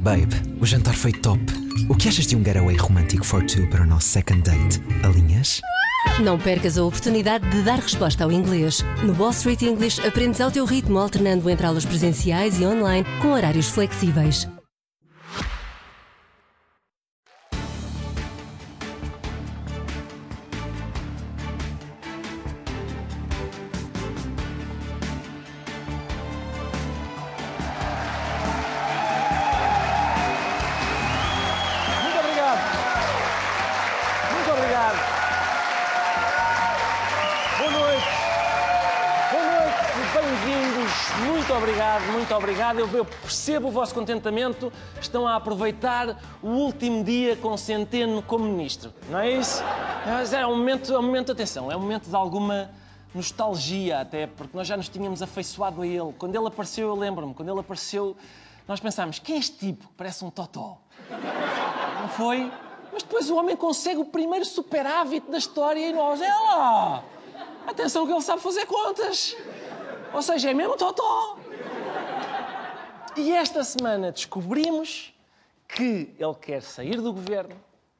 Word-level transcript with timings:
Babe, 0.00 0.34
o 0.60 0.66
jantar 0.66 0.94
foi 0.94 1.12
top. 1.12 1.40
O 1.88 1.94
que 1.94 2.08
achas 2.08 2.26
de 2.26 2.34
um 2.34 2.42
getaway 2.44 2.74
romântico 2.74 3.24
for 3.24 3.44
two 3.44 3.68
para 3.68 3.82
o 3.82 3.86
nosso 3.86 4.08
second 4.08 4.42
date? 4.42 4.80
Alinhas? 5.04 5.60
Não 6.20 6.38
percas 6.38 6.76
a 6.76 6.84
oportunidade 6.84 7.48
de 7.50 7.62
dar 7.62 7.78
resposta 7.78 8.24
ao 8.24 8.32
inglês. 8.32 8.82
No 9.04 9.12
Wall 9.12 9.30
Street 9.30 9.62
English 9.62 10.04
aprendes 10.04 10.40
ao 10.40 10.50
teu 10.50 10.64
ritmo, 10.64 10.98
alternando 10.98 11.48
entre 11.48 11.66
aulas 11.66 11.84
presenciais 11.84 12.58
e 12.58 12.64
online, 12.64 13.06
com 13.20 13.32
horários 13.32 13.68
flexíveis. 13.68 14.48
Percebo 43.22 43.68
o 43.68 43.70
vosso 43.70 43.94
contentamento. 43.94 44.72
Estão 45.00 45.26
a 45.26 45.36
aproveitar 45.36 46.20
o 46.42 46.48
último 46.48 47.04
dia 47.04 47.36
com 47.36 47.56
Centeno 47.56 48.22
como 48.22 48.44
ministro, 48.44 48.92
não 49.08 49.18
é 49.18 49.32
isso? 49.32 49.62
Mas 50.06 50.32
é 50.32 50.46
um 50.46 50.56
momento, 50.56 50.92
é 50.92 50.98
um 50.98 51.02
momento 51.02 51.26
de 51.26 51.32
atenção, 51.32 51.70
é 51.70 51.76
um 51.76 51.80
momento 51.80 52.08
de 52.08 52.16
alguma 52.16 52.70
nostalgia 53.14 54.00
até, 54.00 54.26
porque 54.26 54.56
nós 54.56 54.66
já 54.66 54.76
nos 54.76 54.88
tínhamos 54.88 55.22
afeiçoado 55.22 55.82
a 55.82 55.86
ele. 55.86 56.12
Quando 56.18 56.34
ele 56.34 56.46
apareceu, 56.46 56.88
eu 56.88 56.94
lembro-me, 56.94 57.34
quando 57.34 57.48
ele 57.48 57.60
apareceu, 57.60 58.16
nós 58.66 58.80
pensámos, 58.80 59.18
quem 59.18 59.36
é 59.36 59.38
este 59.38 59.56
tipo 59.58 59.88
que 59.88 59.94
parece 59.94 60.24
um 60.24 60.30
totó? 60.30 60.78
Não 62.00 62.08
foi? 62.08 62.50
Mas 62.92 63.02
depois 63.02 63.30
o 63.30 63.36
homem 63.36 63.56
consegue 63.56 64.00
o 64.00 64.04
primeiro 64.04 64.44
superávit 64.44 65.30
da 65.30 65.38
história 65.38 65.88
e 65.88 65.92
nós, 65.92 66.20
lá! 66.20 67.02
Atenção 67.66 68.06
que 68.06 68.12
ele 68.12 68.22
sabe 68.22 68.42
fazer 68.42 68.66
contas. 68.66 69.36
Ou 70.12 70.22
seja, 70.22 70.50
é 70.50 70.54
mesmo 70.54 70.76
totó. 70.76 71.36
E 73.16 73.32
esta 73.32 73.64
semana 73.64 74.12
descobrimos 74.12 75.12
que 75.66 76.14
ele 76.18 76.34
quer 76.40 76.62
sair 76.62 77.00
do 77.00 77.12
governo 77.12 77.56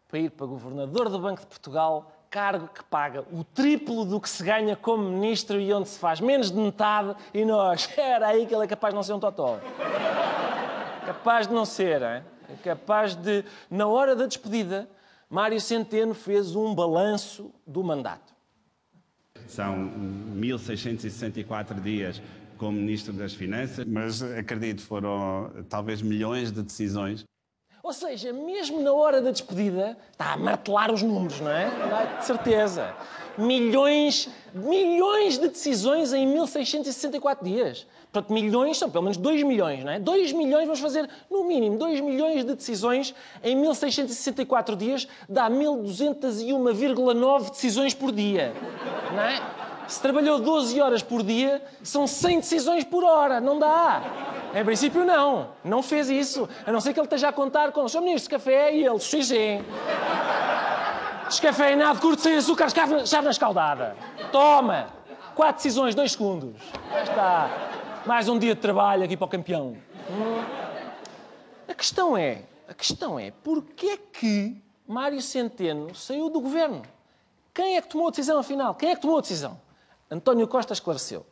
para 0.09 0.19
ir 0.19 0.31
para 0.31 0.47
governador 0.47 1.09
do 1.09 1.19
Banco 1.19 1.41
de 1.41 1.47
Portugal, 1.47 2.13
cargo 2.29 2.69
que 2.69 2.83
paga 2.85 3.25
o 3.33 3.43
triplo 3.43 4.05
do 4.05 4.21
que 4.21 4.29
se 4.29 4.43
ganha 4.43 4.77
como 4.77 5.05
ministro 5.05 5.61
e 5.61 5.73
onde 5.73 5.89
se 5.89 5.99
faz 5.99 6.21
menos 6.21 6.51
de 6.51 6.59
metade, 6.59 7.17
e 7.35 7.45
nós, 7.45 7.89
era 7.99 8.29
aí 8.29 8.47
que 8.47 8.55
ele 8.55 8.65
é 8.65 8.69
capaz 8.69 8.93
de 8.93 8.97
não 8.97 9.03
ser 9.03 9.13
um 9.13 9.21
totó. 9.21 9.59
Capaz 11.05 11.49
de 11.49 11.55
não 11.55 11.65
ser, 11.65 12.03
hein? 12.03 12.23
É 12.49 12.55
capaz 12.63 13.15
de, 13.15 13.45
na 13.71 13.87
hora 13.87 14.15
da 14.15 14.27
despedida, 14.27 14.89
Mário 15.29 15.61
Centeno 15.61 16.15
fez 16.15 16.57
um 16.57 16.75
balanço 16.75 17.53
do 17.67 17.83
mandato. 17.83 18.33
São 19.47 19.77
1664 19.77 21.81
dias 21.81 22.21
como 22.61 22.79
Ministro 22.79 23.13
das 23.15 23.33
Finanças, 23.33 23.87
mas 23.87 24.23
acredito 24.23 24.83
foram 24.83 25.51
talvez 25.71 26.03
milhões 26.03 26.53
de 26.53 26.63
decisões. 26.63 27.25
Ou 27.83 27.95
seja, 27.95 28.35
mesmo 28.35 28.83
na 28.83 28.93
hora 28.93 29.23
da 29.23 29.31
despedida, 29.31 29.97
está 30.13 30.35
a 30.35 30.37
martelar 30.37 30.93
os 30.93 31.03
números, 31.03 31.41
não 31.41 31.51
é? 31.51 31.71
Não, 31.71 32.19
De 32.19 32.27
certeza. 32.27 32.95
Milhões, 33.39 34.29
milhões 34.53 35.39
de 35.39 35.49
decisões 35.49 36.13
em 36.13 36.27
1664 36.27 37.43
dias. 37.43 37.87
Portanto, 38.13 38.31
milhões 38.31 38.77
são 38.77 38.91
pelo 38.91 39.05
menos 39.05 39.17
2 39.17 39.43
milhões, 39.43 39.83
não 39.83 39.93
é? 39.93 39.99
2 39.99 40.33
milhões, 40.33 40.67
vamos 40.67 40.81
fazer 40.81 41.09
no 41.31 41.45
mínimo 41.45 41.79
2 41.79 42.03
milhões 42.03 42.45
de 42.45 42.55
decisões 42.55 43.15
em 43.43 43.57
1664 43.57 44.77
dias, 44.77 45.09
dá 45.27 45.49
1201,9 45.49 47.53
decisões 47.53 47.95
por 47.95 48.13
dia, 48.13 48.53
não 49.15 49.23
é? 49.23 49.60
Se 49.91 50.01
trabalhou 50.01 50.39
12 50.39 50.81
horas 50.81 51.03
por 51.03 51.21
dia, 51.21 51.61
são 51.83 52.07
100 52.07 52.39
decisões 52.39 52.85
por 52.85 53.03
hora, 53.03 53.41
não 53.41 53.59
dá. 53.59 54.01
Em 54.55 54.65
princípio, 54.65 55.05
não. 55.05 55.49
Não 55.65 55.83
fez 55.83 56.09
isso. 56.09 56.49
A 56.65 56.71
não 56.71 56.81
ser 56.81 56.95
que 56.95 57.01
ele 57.01 57.07
esteja 57.07 57.31
a 57.31 57.33
contar 57.33 57.73
com 57.73 57.83
o 57.83 57.89
Sr. 57.89 58.01
Ministro 58.01 58.31
de 58.31 58.37
Café 58.37 58.73
e 58.73 58.87
ele, 58.87 59.01
sim, 59.01 59.21
sim. 59.25 59.65
Descafeinado, 61.27 62.01
curto, 62.01 62.23
sem 62.23 62.37
açúcar, 62.37 62.69
chave 62.71 63.25
na 63.25 63.31
escaldada. 63.33 63.97
Toma! 64.31 64.87
Quatro 65.35 65.57
decisões, 65.57 65.93
dois 65.93 66.13
segundos. 66.13 66.55
Já 66.93 67.03
está. 67.03 67.51
Mais 68.07 68.29
um 68.29 68.39
dia 68.39 68.55
de 68.55 68.61
trabalho 68.61 69.03
aqui 69.03 69.17
para 69.17 69.27
o 69.27 69.29
campeão. 69.29 69.77
Hum. 70.09 70.45
A 71.67 71.75
questão 71.75 72.17
é, 72.17 72.43
a 72.69 72.75
questão 72.75 73.19
é, 73.19 73.33
porquê 73.43 73.97
que 73.97 74.57
Mário 74.87 75.21
Centeno 75.21 75.93
saiu 75.97 76.31
do 76.31 76.41
governo? 76.41 76.83
Quem 77.53 77.77
é 77.77 77.83
que 77.83 77.89
tomou 77.89 78.07
a 78.07 78.11
decisão, 78.11 78.39
afinal? 78.39 78.73
Quem 78.77 78.91
é 78.91 78.95
que 78.95 79.01
tomou 79.03 79.19
a 79.19 79.21
decisão? 79.21 79.59
António 80.11 80.49
Costa 80.49 80.73
esclareceu. 80.73 81.25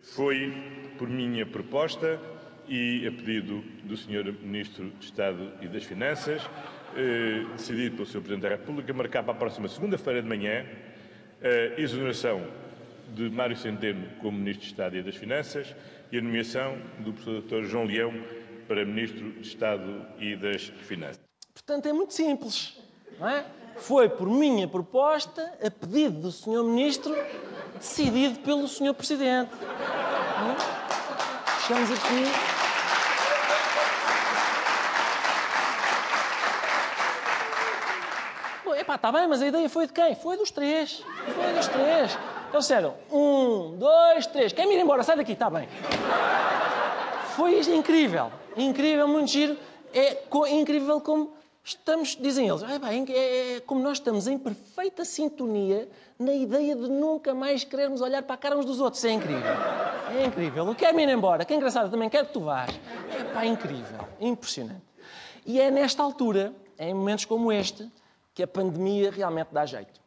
Foi 0.00 0.52
por 0.96 1.08
minha 1.08 1.44
proposta 1.44 2.20
e 2.68 3.06
a 3.06 3.10
pedido 3.10 3.62
do 3.82 3.96
Sr. 3.96 4.32
Ministro 4.42 4.90
de 4.90 5.04
Estado 5.04 5.52
e 5.60 5.66
das 5.66 5.84
Finanças, 5.84 6.42
eh, 6.96 7.44
decidido 7.56 7.96
pelo 7.96 8.06
Sr. 8.06 8.20
Presidente 8.20 8.42
da 8.42 8.48
República, 8.50 8.92
marcar 8.92 9.22
para 9.22 9.32
a 9.32 9.36
próxima 9.36 9.68
segunda-feira 9.68 10.22
de 10.22 10.28
manhã 10.28 10.64
a 11.42 11.80
exoneração 11.80 12.46
de 13.14 13.28
Mário 13.28 13.56
Centeno 13.56 14.08
como 14.20 14.38
Ministro 14.38 14.62
de 14.64 14.70
Estado 14.70 14.96
e 14.96 15.02
das 15.02 15.16
Finanças 15.16 15.74
e 16.10 16.18
a 16.18 16.22
nomeação 16.22 16.78
do 17.00 17.12
professor 17.12 17.42
Dr. 17.42 17.68
João 17.68 17.84
Leão 17.84 18.12
para 18.66 18.84
Ministro 18.84 19.30
de 19.32 19.46
Estado 19.46 20.06
e 20.18 20.36
das 20.36 20.62
Finanças. 20.62 21.20
Portanto, 21.52 21.86
é 21.86 21.92
muito 21.92 22.14
simples, 22.14 22.80
não 23.18 23.28
é? 23.28 23.44
Foi 23.76 24.08
por 24.08 24.28
minha 24.28 24.66
proposta, 24.68 25.52
a 25.64 25.70
pedido 25.70 26.20
do 26.22 26.32
Sr. 26.32 26.62
Ministro, 26.64 27.14
decidido 27.78 28.38
pelo 28.40 28.66
Sr. 28.68 28.94
Presidente. 28.94 29.50
Chegamos 31.66 31.90
aqui. 31.90 32.24
Epá, 38.78 38.96
está 38.96 39.12
bem, 39.12 39.26
mas 39.28 39.40
a 39.40 39.46
ideia 39.46 39.68
foi 39.68 39.86
de 39.86 39.92
quem? 39.92 40.14
Foi 40.14 40.36
dos 40.36 40.50
três. 40.50 41.02
Foi 41.34 41.52
dos 41.52 41.68
três. 41.68 42.18
Então 42.48 42.60
disseram, 42.60 42.94
um, 43.10 43.76
dois, 43.78 44.26
três. 44.26 44.52
Quer 44.52 44.66
me 44.66 44.74
ir 44.74 44.80
embora? 44.80 45.02
Sai 45.02 45.16
daqui, 45.16 45.32
está 45.32 45.48
bem. 45.48 45.68
Foi 47.36 47.58
incrível. 47.60 48.30
Incrível, 48.56 49.06
muito 49.08 49.28
giro. 49.30 49.56
É 49.92 50.14
co- 50.28 50.46
incrível 50.46 51.00
como 51.00 51.32
estamos, 51.64 52.16
dizem 52.20 52.46
eles, 52.46 52.62
é, 52.62 52.78
pá, 52.78 52.92
é, 52.92 53.56
é 53.56 53.60
como 53.60 53.82
nós 53.82 53.96
estamos 53.96 54.26
em 54.26 54.38
perfeita 54.38 55.04
sintonia 55.04 55.88
na 56.18 56.34
ideia 56.34 56.76
de 56.76 56.88
nunca 56.88 57.34
mais 57.34 57.64
querermos 57.64 58.02
olhar 58.02 58.22
para 58.22 58.34
a 58.34 58.38
cara 58.38 58.56
uns 58.56 58.66
dos 58.66 58.80
outros. 58.80 59.02
É 59.04 59.12
incrível. 59.12 59.52
É 60.16 60.26
incrível. 60.26 60.68
O 60.68 60.74
quer-me 60.74 61.02
ir 61.02 61.08
embora, 61.08 61.44
que 61.44 61.54
é 61.54 61.56
engraçado, 61.56 61.90
também 61.90 62.10
quero 62.10 62.26
que 62.26 62.34
tu 62.34 62.40
vás. 62.40 62.70
É 63.10 63.24
pá, 63.32 63.46
incrível. 63.46 64.06
Impressionante. 64.20 64.82
E 65.46 65.60
é 65.60 65.70
nesta 65.70 66.02
altura, 66.02 66.52
em 66.78 66.92
momentos 66.92 67.24
como 67.24 67.50
este, 67.50 67.90
que 68.34 68.42
a 68.42 68.46
pandemia 68.46 69.10
realmente 69.10 69.48
dá 69.50 69.64
jeito. 69.64 70.04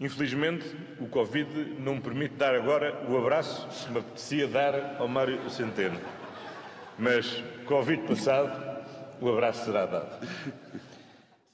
Infelizmente, 0.00 0.64
o 1.00 1.08
Covid 1.08 1.76
não 1.80 1.96
me 1.96 2.00
permite 2.00 2.34
dar 2.36 2.54
agora 2.54 3.04
o 3.08 3.16
abraço 3.16 3.66
que 3.66 3.92
me 3.92 3.98
apetecia 3.98 4.46
dar 4.46 4.96
ao 5.00 5.08
Mário 5.08 5.50
Centeno. 5.50 5.98
Mas, 6.96 7.42
Covid 7.66 8.02
passado, 8.02 8.67
o 9.20 9.28
abraço 9.28 9.64
será 9.64 9.86
dado. 9.86 10.08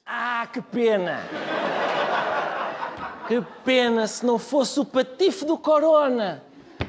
Ah, 0.05 0.47
que 0.51 0.61
pena! 0.61 1.19
Que 3.27 3.41
pena 3.63 4.05
se 4.05 4.23
não 4.23 4.37
fosse 4.37 4.79
o 4.79 4.85
patife 4.85 5.45
do 5.45 5.57
Corona. 5.57 6.43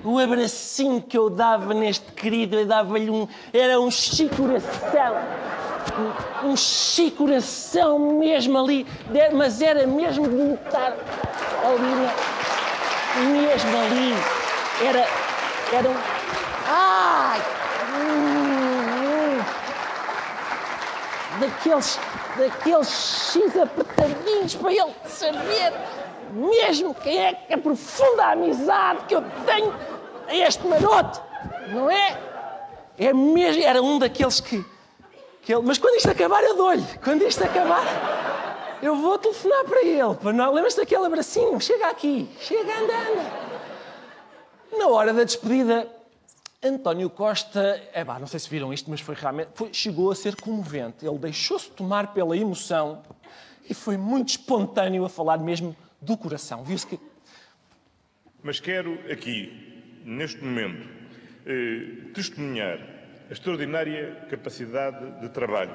O 0.05 0.19
abracinho 0.19 1.01
que 1.01 1.17
eu 1.17 1.31
dava 1.31 1.73
neste 1.73 2.13
querido, 2.13 2.57
eu 2.57 2.67
dava-lhe 2.67 3.09
um. 3.09 3.27
Era 3.53 3.81
um 3.81 3.91
chicoração. 3.91 5.15
Um, 6.45 6.51
um 6.51 6.57
chicoração 6.57 7.99
mesmo 8.19 8.59
ali. 8.59 8.87
Mas 9.33 9.63
era 9.63 9.87
mesmo 9.87 10.29
de 10.29 10.53
estar 10.55 10.95
ali. 11.65 12.07
mesmo 13.33 13.79
ali. 13.79 14.13
Era. 14.87 15.07
Era 15.73 15.89
um. 15.89 15.97
Ai! 16.69 17.41
Hum, 17.95 19.41
hum 19.41 19.45
daqueles, 21.41 21.99
daqueles 22.37 22.89
X 23.33 23.57
apertadinhos 23.57 24.55
para 24.55 24.73
ele 24.73 24.95
saber 25.07 25.73
mesmo 26.33 26.95
quem 26.95 27.25
é 27.25 27.35
que 27.35 27.55
aprofunda 27.55 28.25
a 28.25 28.33
amizade 28.33 29.05
que 29.07 29.15
eu 29.15 29.25
tenho 29.45 29.75
a 30.29 30.35
este 30.35 30.67
maroto, 30.67 31.23
não 31.69 31.91
é? 31.91 32.19
É 32.99 33.13
mesmo, 33.13 33.63
era 33.63 33.83
um 33.83 33.99
daqueles 33.99 34.41
que, 34.41 34.65
que 35.43 35.55
ele, 35.55 35.63
mas 35.63 35.79
quando 35.79 35.97
isto 35.97 36.11
acabar 36.11 36.43
eu 36.43 36.57
dou-lhe, 36.57 36.85
quando 37.03 37.23
isto 37.23 37.45
acabar 37.45 37.85
eu 38.83 38.95
vou 38.97 39.19
telefonar 39.19 39.65
para 39.65 39.83
ele, 39.83 40.15
para 40.15 40.33
não, 40.33 40.53
lembras-te 40.53 40.81
daquele 40.81 41.07
abracinho, 41.07 41.61
chega 41.61 41.89
aqui, 41.89 42.29
chega 42.41 42.73
andando. 42.73 43.47
Na 44.77 44.89
hora 44.89 45.13
da 45.13 45.25
despedida, 45.25 45.89
António 46.67 47.09
Costa, 47.09 47.81
é 47.93 48.05
não 48.05 48.27
sei 48.27 48.41
se 48.41 48.51
viram 48.51 48.73
isto, 48.73 48.91
mas 48.91 49.01
foi 49.01 49.15
realmente. 49.15 49.51
Foi, 49.55 49.73
chegou 49.73 50.11
a 50.11 50.15
ser 50.15 50.37
comovente. 50.37 51.07
Ele 51.07 51.19
deixou-se 51.19 51.71
tomar 51.71 52.13
pela 52.13 52.37
emoção 52.37 53.03
e 53.69 53.75
foi 53.75 53.97
muito 53.97 54.31
espontâneo 54.31 55.05
a 55.05 55.09
falar 55.09 55.39
mesmo 55.39 55.77
do 56.01 56.17
coração. 56.17 56.65
Viu-se 56.65 56.87
que. 56.87 57.01
Mas 58.43 58.61
quero 58.61 58.99
aqui, 59.11 60.03
neste 60.05 60.43
momento, 60.45 60.89
eh, 61.47 62.11
testemunhar 62.13 62.79
a 63.29 63.33
extraordinária 63.33 64.27
capacidade 64.31 65.21
de 65.21 65.29
trabalho, 65.29 65.75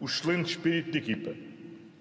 o 0.00 0.06
excelente 0.06 0.50
espírito 0.50 0.90
de 0.90 0.98
equipa, 0.98 1.34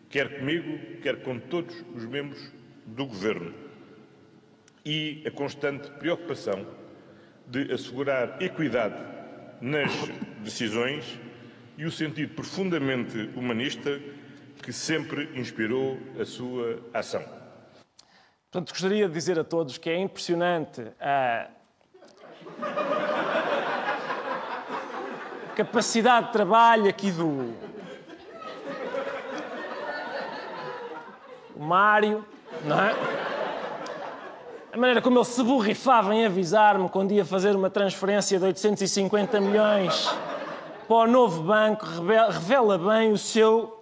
quer 0.10 0.40
comigo, 0.40 1.02
quer 1.02 1.22
com 1.24 1.40
todos 1.40 1.76
os 1.94 2.06
membros 2.06 2.52
do 2.86 3.06
Governo, 3.06 3.54
e 4.86 5.24
a 5.26 5.32
constante 5.32 5.90
preocupação 5.92 6.66
de 7.48 7.72
assegurar 7.72 8.42
equidade 8.42 8.96
nas 9.62 9.92
decisões 10.40 11.20
e 11.78 11.86
o 11.86 11.92
sentido 11.92 12.36
profundamente 12.36 13.30
humanista 13.36 14.00
que 14.62 14.72
sempre 14.72 15.30
inspirou 15.36 16.00
a 16.20 16.26
sua 16.26 16.80
ação. 16.94 17.24
Portanto, 18.52 18.72
gostaria 18.72 19.08
de 19.08 19.14
dizer 19.14 19.38
a 19.38 19.44
todos 19.44 19.78
que 19.78 19.90
é 19.90 19.98
impressionante 19.98 20.82
a 21.00 21.50
capacidade 25.56 26.28
de 26.28 26.34
trabalho 26.34 26.90
aqui 26.90 27.12
do 27.12 27.54
o 31.56 31.64
Mário, 31.64 32.26
não 32.66 32.80
é? 32.80 33.15
A 34.76 34.78
maneira 34.78 35.02
como 35.02 35.18
ele 35.20 35.26
se 35.26 35.42
borrifava 35.42 36.14
em 36.14 36.26
avisar-me 36.26 36.90
quando 36.90 37.14
ia 37.14 37.24
fazer 37.24 37.56
uma 37.56 37.70
transferência 37.70 38.38
de 38.38 38.44
850 38.44 39.40
milhões 39.40 40.10
para 40.86 40.96
o 40.98 41.08
novo 41.08 41.44
banco 41.44 41.86
revela 41.86 42.78
bem 42.78 43.14
o 43.14 43.18
seu 43.18 43.82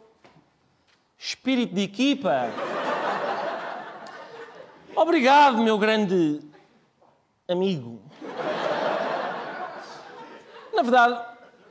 espírito 1.18 1.74
de 1.74 1.82
equipa. 1.82 2.48
Obrigado, 4.96 5.58
meu 5.64 5.80
grande 5.80 6.42
amigo. 7.48 8.00
Na 10.76 10.84
verdade, 10.84 11.20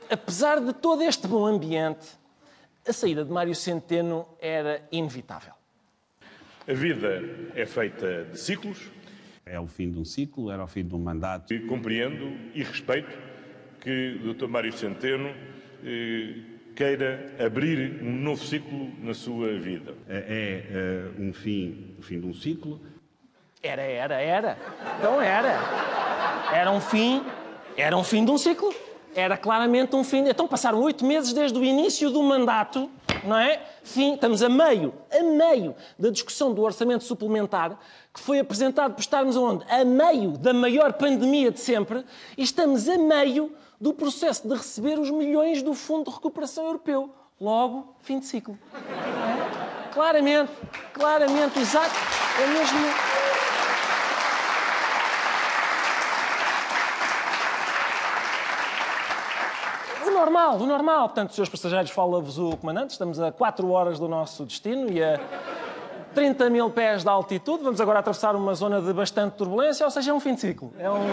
apesar 0.09 0.59
de 0.59 0.73
todo 0.73 1.01
este 1.01 1.29
bom 1.29 1.45
ambiente, 1.45 2.07
a 2.85 2.91
saída 2.91 3.23
de 3.23 3.31
Mário 3.31 3.55
Centeno 3.55 4.27
era 4.37 4.85
inevitável. 4.91 5.53
A 6.67 6.73
vida 6.73 7.21
é 7.55 7.65
feita 7.65 8.25
de 8.25 8.37
ciclos. 8.37 8.91
É 9.45 9.59
o 9.59 9.67
fim 9.67 9.91
de 9.91 9.99
um 9.99 10.05
ciclo, 10.05 10.49
era 10.49 10.63
o 10.63 10.67
fim 10.67 10.83
de 10.83 10.95
um 10.95 10.99
mandato. 10.99 11.53
E 11.53 11.59
compreendo 11.59 12.31
e 12.53 12.63
respeito 12.63 13.17
que 13.81 14.19
o 14.23 14.33
Dr. 14.33 14.47
Mário 14.47 14.71
Centeno 14.71 15.29
eh, 15.83 16.35
queira 16.75 17.35
abrir 17.39 18.01
um 18.01 18.11
novo 18.11 18.43
ciclo 18.43 18.91
na 19.01 19.13
sua 19.13 19.53
vida. 19.59 19.95
É, 20.07 21.11
é 21.17 21.21
um 21.21 21.33
fim, 21.33 21.95
o 21.99 22.01
fim 22.01 22.19
de 22.19 22.25
um 22.25 22.33
ciclo. 22.33 22.81
Era, 23.61 23.81
era, 23.81 24.21
era. 24.21 24.57
Então 24.97 25.21
era. 25.21 25.59
Era 26.53 26.71
um 26.71 26.81
fim, 26.81 27.23
era 27.77 27.97
um 27.97 28.03
fim 28.03 28.25
de 28.25 28.31
um 28.31 28.37
ciclo. 28.37 28.73
Era 29.15 29.37
claramente 29.37 29.95
um 29.95 30.03
fim. 30.03 30.27
Então 30.27 30.47
passaram 30.47 30.81
oito 30.81 31.05
meses 31.05 31.33
desde 31.33 31.57
o 31.57 31.63
início 31.63 32.09
do 32.09 32.21
mandato, 32.23 32.89
não 33.25 33.37
é? 33.37 33.61
Fim, 33.83 34.13
estamos 34.13 34.41
a 34.43 34.49
meio, 34.49 34.93
a 35.11 35.23
meio 35.23 35.75
da 35.97 36.09
discussão 36.09 36.53
do 36.53 36.61
orçamento 36.61 37.03
suplementar, 37.03 37.77
que 38.13 38.19
foi 38.19 38.39
apresentado 38.39 38.93
por 38.93 39.01
estarmos 39.01 39.35
onde? 39.35 39.65
A 39.71 39.83
meio 39.83 40.31
da 40.31 40.53
maior 40.53 40.93
pandemia 40.93 41.51
de 41.51 41.59
sempre, 41.59 42.05
e 42.37 42.43
estamos 42.43 42.87
a 42.87 42.97
meio 42.97 43.51
do 43.79 43.93
processo 43.93 44.47
de 44.47 44.55
receber 44.55 44.97
os 44.99 45.11
milhões 45.11 45.61
do 45.61 45.73
Fundo 45.73 46.09
de 46.09 46.15
Recuperação 46.15 46.65
Europeu. 46.65 47.09
Logo, 47.39 47.95
fim 48.01 48.19
de 48.19 48.25
ciclo. 48.25 48.57
É? 48.73 49.93
Claramente, 49.93 50.51
claramente, 50.93 51.59
exato. 51.59 51.93
É 52.41 52.47
mesmo. 52.47 53.12
Normal, 60.23 60.57
o 60.57 60.65
normal. 60.65 61.09
Portanto, 61.09 61.33
senhores 61.33 61.49
passageiros, 61.49 61.91
fala-vos 61.91 62.37
o 62.37 62.55
comandante. 62.55 62.91
Estamos 62.91 63.19
a 63.19 63.31
4 63.31 63.69
horas 63.69 63.99
do 63.99 64.07
nosso 64.07 64.45
destino 64.45 64.89
e 64.89 65.03
a 65.03 65.19
30 66.15 66.49
mil 66.49 66.69
pés 66.69 67.03
de 67.03 67.09
altitude. 67.09 67.63
Vamos 67.63 67.81
agora 67.81 67.99
atravessar 67.99 68.35
uma 68.35 68.55
zona 68.55 68.81
de 68.81 68.93
bastante 68.93 69.33
turbulência, 69.33 69.85
ou 69.85 69.91
seja, 69.91 70.11
é 70.11 70.13
um 70.13 70.19
fim 70.19 70.35
de 70.35 70.41
ciclo. 70.41 70.73
É 70.79 70.89
um. 70.89 71.09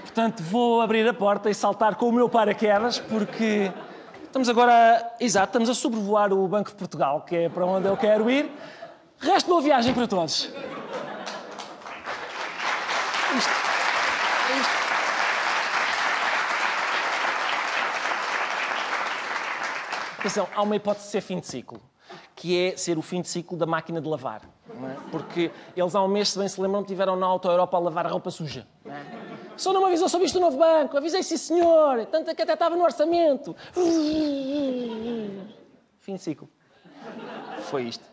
Portanto, 0.00 0.42
vou 0.42 0.80
abrir 0.80 1.08
a 1.08 1.14
porta 1.14 1.48
e 1.48 1.54
saltar 1.54 1.94
com 1.94 2.08
o 2.08 2.12
meu 2.12 2.28
paraquedas, 2.28 2.98
porque 2.98 3.72
estamos 4.24 4.48
agora, 4.48 5.14
exato, 5.20 5.46
estamos 5.46 5.70
a 5.70 5.74
sobrevoar 5.74 6.32
o 6.32 6.48
Banco 6.48 6.70
de 6.70 6.76
Portugal, 6.76 7.20
que 7.20 7.36
é 7.36 7.48
para 7.48 7.64
onde 7.64 7.86
eu 7.86 7.96
quero 7.96 8.28
ir. 8.28 8.50
Resto 9.20 9.48
boa 9.48 9.62
viagem 9.62 9.94
para 9.94 10.08
todos. 10.08 10.50
Isto. 13.36 13.59
Atenção, 20.20 20.46
há 20.54 20.60
uma 20.60 20.76
hipótese 20.76 21.06
de 21.06 21.12
ser 21.12 21.22
fim 21.22 21.40
de 21.40 21.46
ciclo, 21.46 21.80
que 22.36 22.54
é 22.54 22.76
ser 22.76 22.98
o 22.98 23.02
fim 23.02 23.22
de 23.22 23.28
ciclo 23.28 23.56
da 23.56 23.64
máquina 23.64 24.02
de 24.02 24.06
lavar. 24.06 24.42
É? 24.68 25.10
Porque 25.10 25.50
eles 25.74 25.94
há 25.94 26.02
um 26.02 26.08
mês, 26.08 26.28
se 26.28 26.38
bem 26.38 26.46
se 26.46 26.60
lembram, 26.60 26.84
tiveram 26.84 27.16
na 27.16 27.24
Auto 27.24 27.48
Europa 27.48 27.78
a 27.78 27.80
lavar 27.80 28.04
a 28.04 28.10
roupa 28.10 28.30
suja. 28.30 28.68
Não 28.84 28.94
é? 28.94 29.02
Só 29.56 29.72
não 29.72 29.80
me 29.80 29.86
avisou 29.86 30.10
sobre 30.10 30.26
isto 30.26 30.34
do 30.38 30.42
novo 30.42 30.58
banco. 30.58 30.94
Avisei, 30.94 31.22
sim, 31.22 31.38
senhor. 31.38 32.04
Tanto 32.06 32.34
que 32.34 32.42
até 32.42 32.52
estava 32.52 32.76
no 32.76 32.84
orçamento. 32.84 33.56
Fim 36.00 36.16
de 36.16 36.20
ciclo. 36.20 36.50
Foi 37.70 37.84
isto. 37.84 38.04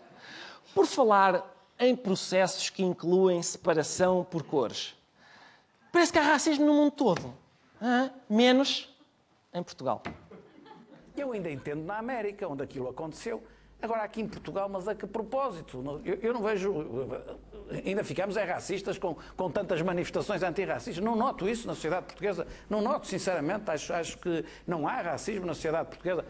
Por 0.73 0.85
falar 0.85 1.45
em 1.77 1.93
processos 1.93 2.69
que 2.69 2.83
incluem 2.83 3.43
separação 3.43 4.25
por 4.31 4.43
cores. 4.43 4.95
Parece 5.91 6.13
que 6.13 6.19
há 6.19 6.23
racismo 6.23 6.65
no 6.65 6.73
mundo 6.73 6.91
todo. 6.91 7.33
Hã? 7.81 8.11
Menos 8.29 8.89
em 9.53 9.61
Portugal. 9.61 10.01
Eu 11.17 11.31
ainda 11.31 11.49
entendo 11.49 11.83
na 11.83 11.97
América, 11.97 12.47
onde 12.47 12.63
aquilo 12.63 12.89
aconteceu. 12.89 13.43
Agora, 13.81 14.03
aqui 14.03 14.21
em 14.21 14.27
Portugal, 14.27 14.67
mas 14.67 14.87
a 14.87 14.95
que 14.95 15.05
propósito? 15.05 16.01
Eu, 16.03 16.15
eu 16.15 16.33
não 16.33 16.41
vejo. 16.41 16.73
Ainda 17.85 18.03
ficamos 18.03 18.35
é 18.35 18.43
racistas 18.43 18.97
com, 18.97 19.15
com 19.35 19.51
tantas 19.51 19.81
manifestações 19.81 20.41
antirracistas. 20.41 21.03
Não 21.03 21.15
noto 21.15 21.47
isso 21.47 21.67
na 21.67 21.73
sociedade 21.75 22.05
portuguesa. 22.07 22.47
Não 22.69 22.81
noto, 22.81 23.05
sinceramente. 23.05 23.69
Acho, 23.69 23.93
acho 23.93 24.17
que 24.17 24.43
não 24.65 24.87
há 24.87 25.01
racismo 25.01 25.45
na 25.45 25.53
sociedade 25.53 25.89
portuguesa. 25.89 26.25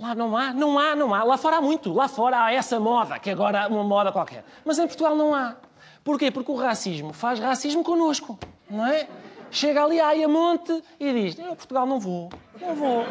Lá 0.00 0.14
não 0.14 0.36
há, 0.36 0.52
não 0.52 0.78
há, 0.78 0.96
não 0.96 1.14
há. 1.14 1.22
Lá 1.22 1.36
fora 1.36 1.58
há 1.58 1.60
muito. 1.60 1.92
Lá 1.92 2.08
fora 2.08 2.44
há 2.44 2.52
essa 2.52 2.80
moda, 2.80 3.18
que 3.20 3.30
agora 3.30 3.64
é 3.64 3.66
uma 3.68 3.84
moda 3.84 4.10
qualquer. 4.10 4.44
Mas 4.64 4.78
em 4.78 4.86
Portugal 4.86 5.14
não 5.14 5.34
há. 5.34 5.56
Porquê? 6.02 6.30
Porque 6.30 6.50
o 6.50 6.56
racismo 6.56 7.12
faz 7.12 7.38
racismo 7.38 7.84
connosco, 7.84 8.36
não 8.68 8.84
é? 8.86 9.08
Chega 9.50 9.84
ali 9.84 10.00
à 10.00 10.08
Ayamonte 10.08 10.82
e 10.98 11.12
diz: 11.12 11.38
Eu, 11.38 11.54
Portugal, 11.54 11.86
não 11.86 12.00
vou, 12.00 12.30
não 12.60 12.74
vou. 12.74 13.04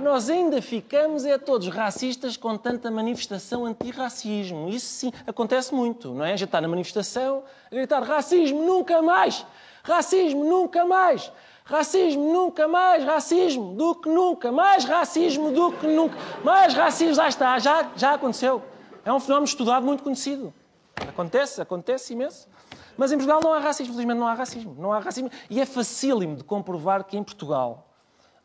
Nós 0.00 0.30
ainda 0.30 0.62
ficamos 0.62 1.26
é 1.26 1.36
todos 1.36 1.68
racistas 1.68 2.34
com 2.34 2.56
tanta 2.56 2.90
manifestação 2.90 3.66
antirracismo. 3.66 4.70
Isso 4.70 4.86
sim, 4.86 5.12
acontece 5.26 5.74
muito, 5.74 6.14
não 6.14 6.24
é? 6.24 6.32
A 6.32 6.36
gente 6.36 6.48
está 6.48 6.58
na 6.58 6.68
manifestação 6.68 7.42
a 7.70 7.74
gritar 7.74 8.02
racismo 8.02 8.62
nunca 8.62 9.02
mais! 9.02 9.44
Racismo 9.82 10.42
nunca 10.42 10.86
mais! 10.86 11.30
Racismo 11.64 12.32
nunca 12.32 12.66
mais, 12.66 13.04
racismo 13.04 13.74
do 13.74 13.94
que 13.94 14.08
nunca, 14.08 14.50
mais 14.50 14.84
racismo 14.84 15.52
do 15.52 15.70
que 15.70 15.86
nunca, 15.86 16.16
mais 16.42 16.74
racismo, 16.74 17.14
já 17.14 17.28
está, 17.28 17.58
já, 17.60 17.88
já 17.94 18.14
aconteceu. 18.14 18.60
É 19.04 19.12
um 19.12 19.20
fenómeno 19.20 19.44
estudado 19.44 19.84
muito 19.84 20.02
conhecido. 20.02 20.52
Acontece, 20.96 21.60
acontece 21.60 22.12
imenso. 22.14 22.48
Mas 22.96 23.12
em 23.12 23.16
Portugal 23.16 23.40
não 23.42 23.52
há 23.52 23.58
racismo, 23.58 23.92
felizmente 23.92 24.18
não 24.18 24.26
há 24.26 24.34
racismo. 24.34 24.74
Não 24.78 24.92
há 24.92 24.98
racismo. 24.98 25.30
E 25.48 25.60
é 25.60 25.66
facílimo 25.66 26.36
de 26.36 26.42
comprovar 26.42 27.04
que 27.04 27.16
em 27.16 27.22
Portugal 27.22 27.89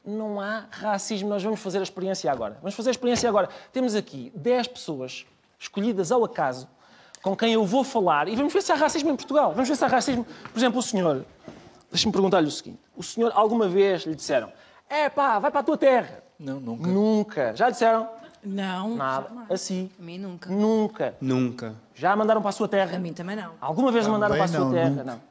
não 0.06 0.40
há 0.40 0.66
racismo. 0.70 1.30
Nós 1.30 1.44
vamos 1.44 1.60
fazer 1.60 1.80
a 1.80 1.84
experiência 1.84 2.32
agora. 2.32 2.58
Vamos 2.62 2.76
fazer 2.76 2.90
a 2.90 2.92
experiência 2.92 3.28
agora. 3.28 3.50
Temos 3.72 3.96
aqui 3.96 4.32
10 4.36 4.68
pessoas 4.68 5.26
escolhidas 5.60 6.12
ao 6.12 6.24
acaso 6.24 6.68
com 7.22 7.36
quem 7.36 7.54
eu 7.54 7.66
vou 7.66 7.84
falar 7.84 8.28
e 8.28 8.36
vamos 8.36 8.54
ver 8.54 8.62
se 8.62 8.72
há 8.72 8.76
racismo 8.76 9.10
em 9.10 9.16
Portugal. 9.16 9.52
Vamos 9.52 9.68
ver 9.68 9.76
se 9.76 9.84
há 9.84 9.88
racismo. 9.88 10.26
Por 10.52 10.60
exemplo, 10.60 10.80
o 10.80 10.84
senhor. 10.84 11.26
Deixa-me 11.92 12.12
perguntar-lhe 12.12 12.48
o 12.48 12.52
seguinte: 12.52 12.80
o 12.96 13.02
senhor 13.02 13.32
alguma 13.36 13.68
vez 13.68 14.04
lhe 14.04 14.16
disseram 14.16 14.52
é 14.90 15.10
pá, 15.10 15.40
vai 15.40 15.52
para 15.52 15.62
a 15.62 15.64
tua 15.64 15.78
terra? 15.78 16.24
Não, 16.40 16.60
nunca. 16.60 16.88
Nunca. 16.88 17.56
Já 17.56 17.68
lhe 17.68 17.72
disseram? 17.72 18.08
Não. 18.44 18.96
Nada. 18.96 19.28
jamais. 19.28 19.52
Assim. 19.52 19.90
A 20.00 20.04
mim 20.04 20.20
nunca. 20.20 20.50
Nunca. 20.50 21.16
Nunca. 21.20 21.76
Já 21.96 22.16
mandaram 22.16 22.42
para 22.42 22.50
a 22.50 22.54
sua 22.54 22.68
terra? 22.68 22.96
A 22.96 23.00
mim 23.00 23.14
também 23.14 23.36
não. 23.36 23.54
Alguma 23.60 23.92
vez 23.92 24.06
mandaram 24.06 24.36
para 24.36 24.46
a 24.46 24.48
sua 24.48 24.60
não, 24.60 24.72
terra? 24.72 24.90
nunca. 24.90 25.04
Não. 25.04 25.22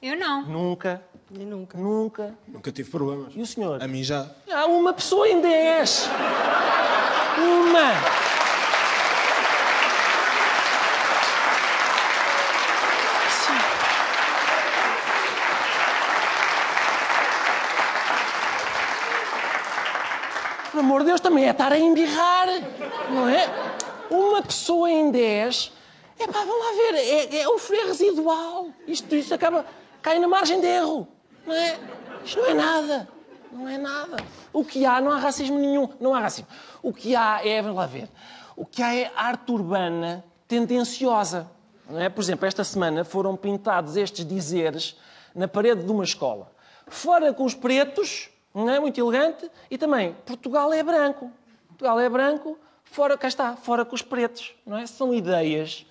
Eu 0.00 0.18
não. 0.18 0.46
Nunca. 0.46 1.02
Nunca. 1.30 1.78
Nunca. 1.78 2.34
Nunca 2.48 2.72
tive 2.72 2.90
problemas. 2.90 3.32
E 3.36 3.40
o 3.40 3.46
senhor? 3.46 3.80
A 3.80 3.86
mim 3.86 4.02
já. 4.02 4.28
Há 4.50 4.66
uma 4.66 4.92
pessoa 4.92 5.28
é 5.28 5.32
em 5.32 5.40
10. 5.40 6.08
uma. 7.38 8.30
Por 20.72 20.80
amor 20.80 21.00
de 21.00 21.06
Deus, 21.06 21.20
também 21.20 21.46
é 21.46 21.50
estar 21.50 21.72
a 21.72 21.78
embirrar, 21.78 22.46
não 23.10 23.28
é? 23.28 23.48
Uma 24.08 24.42
pessoa 24.42 24.90
em 24.90 25.10
10, 25.10 25.72
é 26.18 26.26
pá, 26.26 26.44
vamos 26.44 26.64
lá 26.64 26.72
ver, 26.72 26.94
é, 26.96 27.40
é, 27.40 27.58
freio 27.58 27.86
residual. 27.86 28.68
Isto, 28.86 29.14
isto 29.14 29.34
acaba, 29.34 29.64
cai 30.02 30.18
na 30.18 30.28
margem 30.28 30.60
de 30.60 30.66
erro 30.66 31.08
não 31.46 31.54
é? 31.54 31.78
Isto 32.24 32.40
não 32.40 32.46
é 32.46 32.54
nada, 32.54 33.08
não 33.52 33.68
é 33.68 33.78
nada. 33.78 34.16
O 34.52 34.64
que 34.64 34.84
há, 34.84 35.00
não 35.00 35.10
há 35.10 35.18
racismo 35.18 35.58
nenhum, 35.58 35.88
não 36.00 36.14
há 36.14 36.20
racismo. 36.20 36.48
O 36.82 36.92
que 36.92 37.16
há 37.16 37.40
é, 37.44 37.60
vamos 37.62 37.76
lá 37.76 37.86
ver, 37.86 38.08
o 38.56 38.64
que 38.64 38.82
há 38.82 38.94
é 38.94 39.10
arte 39.16 39.52
urbana 39.52 40.24
tendenciosa. 40.46 41.50
Não 41.88 42.00
é? 42.00 42.08
Por 42.08 42.20
exemplo, 42.20 42.46
esta 42.46 42.62
semana 42.62 43.04
foram 43.04 43.36
pintados 43.36 43.96
estes 43.96 44.24
dizeres 44.24 44.96
na 45.34 45.48
parede 45.48 45.82
de 45.84 45.90
uma 45.90 46.04
escola. 46.04 46.52
Fora 46.86 47.32
com 47.32 47.44
os 47.44 47.54
pretos, 47.54 48.30
não 48.54 48.68
é? 48.68 48.78
Muito 48.78 49.00
elegante, 49.00 49.50
e 49.70 49.78
também 49.78 50.14
Portugal 50.24 50.72
é 50.72 50.82
branco. 50.82 51.30
Portugal 51.68 51.98
é 51.98 52.08
branco, 52.08 52.58
fora, 52.84 53.16
cá 53.16 53.28
está, 53.28 53.56
fora 53.56 53.84
com 53.84 53.94
os 53.94 54.02
pretos, 54.02 54.54
não 54.66 54.76
é? 54.76 54.86
São 54.86 55.14
ideias 55.14 55.86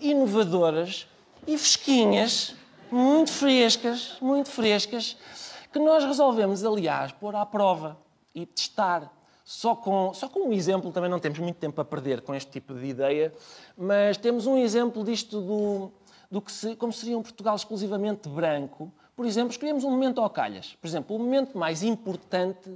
inovadoras 0.00 1.06
e 1.46 1.56
fresquinhas, 1.56 2.54
muito 2.90 3.32
frescas, 3.32 4.16
muito 4.20 4.48
frescas, 4.50 5.16
que 5.72 5.78
nós 5.78 6.04
resolvemos, 6.04 6.64
aliás, 6.64 7.12
pôr 7.12 7.34
à 7.34 7.46
prova 7.46 7.98
e 8.34 8.44
testar. 8.44 9.12
Só 9.44 9.74
com, 9.74 10.14
só 10.14 10.28
com 10.28 10.48
um 10.48 10.52
exemplo, 10.52 10.92
também 10.92 11.10
não 11.10 11.18
temos 11.18 11.38
muito 11.38 11.56
tempo 11.56 11.80
a 11.80 11.84
perder 11.84 12.20
com 12.20 12.34
este 12.34 12.50
tipo 12.50 12.74
de 12.74 12.86
ideia, 12.86 13.32
mas 13.76 14.16
temos 14.16 14.46
um 14.46 14.56
exemplo 14.56 15.02
disto 15.02 15.40
do, 15.40 15.92
do 16.30 16.40
que 16.40 16.52
se, 16.52 16.76
como 16.76 16.92
seria 16.92 17.18
um 17.18 17.22
Portugal 17.22 17.56
exclusivamente 17.56 18.28
branco. 18.28 18.92
Por 19.16 19.26
exemplo, 19.26 19.50
escolhemos 19.50 19.82
um 19.82 19.90
momento 19.90 20.20
ao 20.20 20.30
calhas. 20.30 20.76
Por 20.80 20.86
exemplo, 20.86 21.16
o 21.16 21.18
momento 21.18 21.58
mais 21.58 21.82
importante 21.82 22.70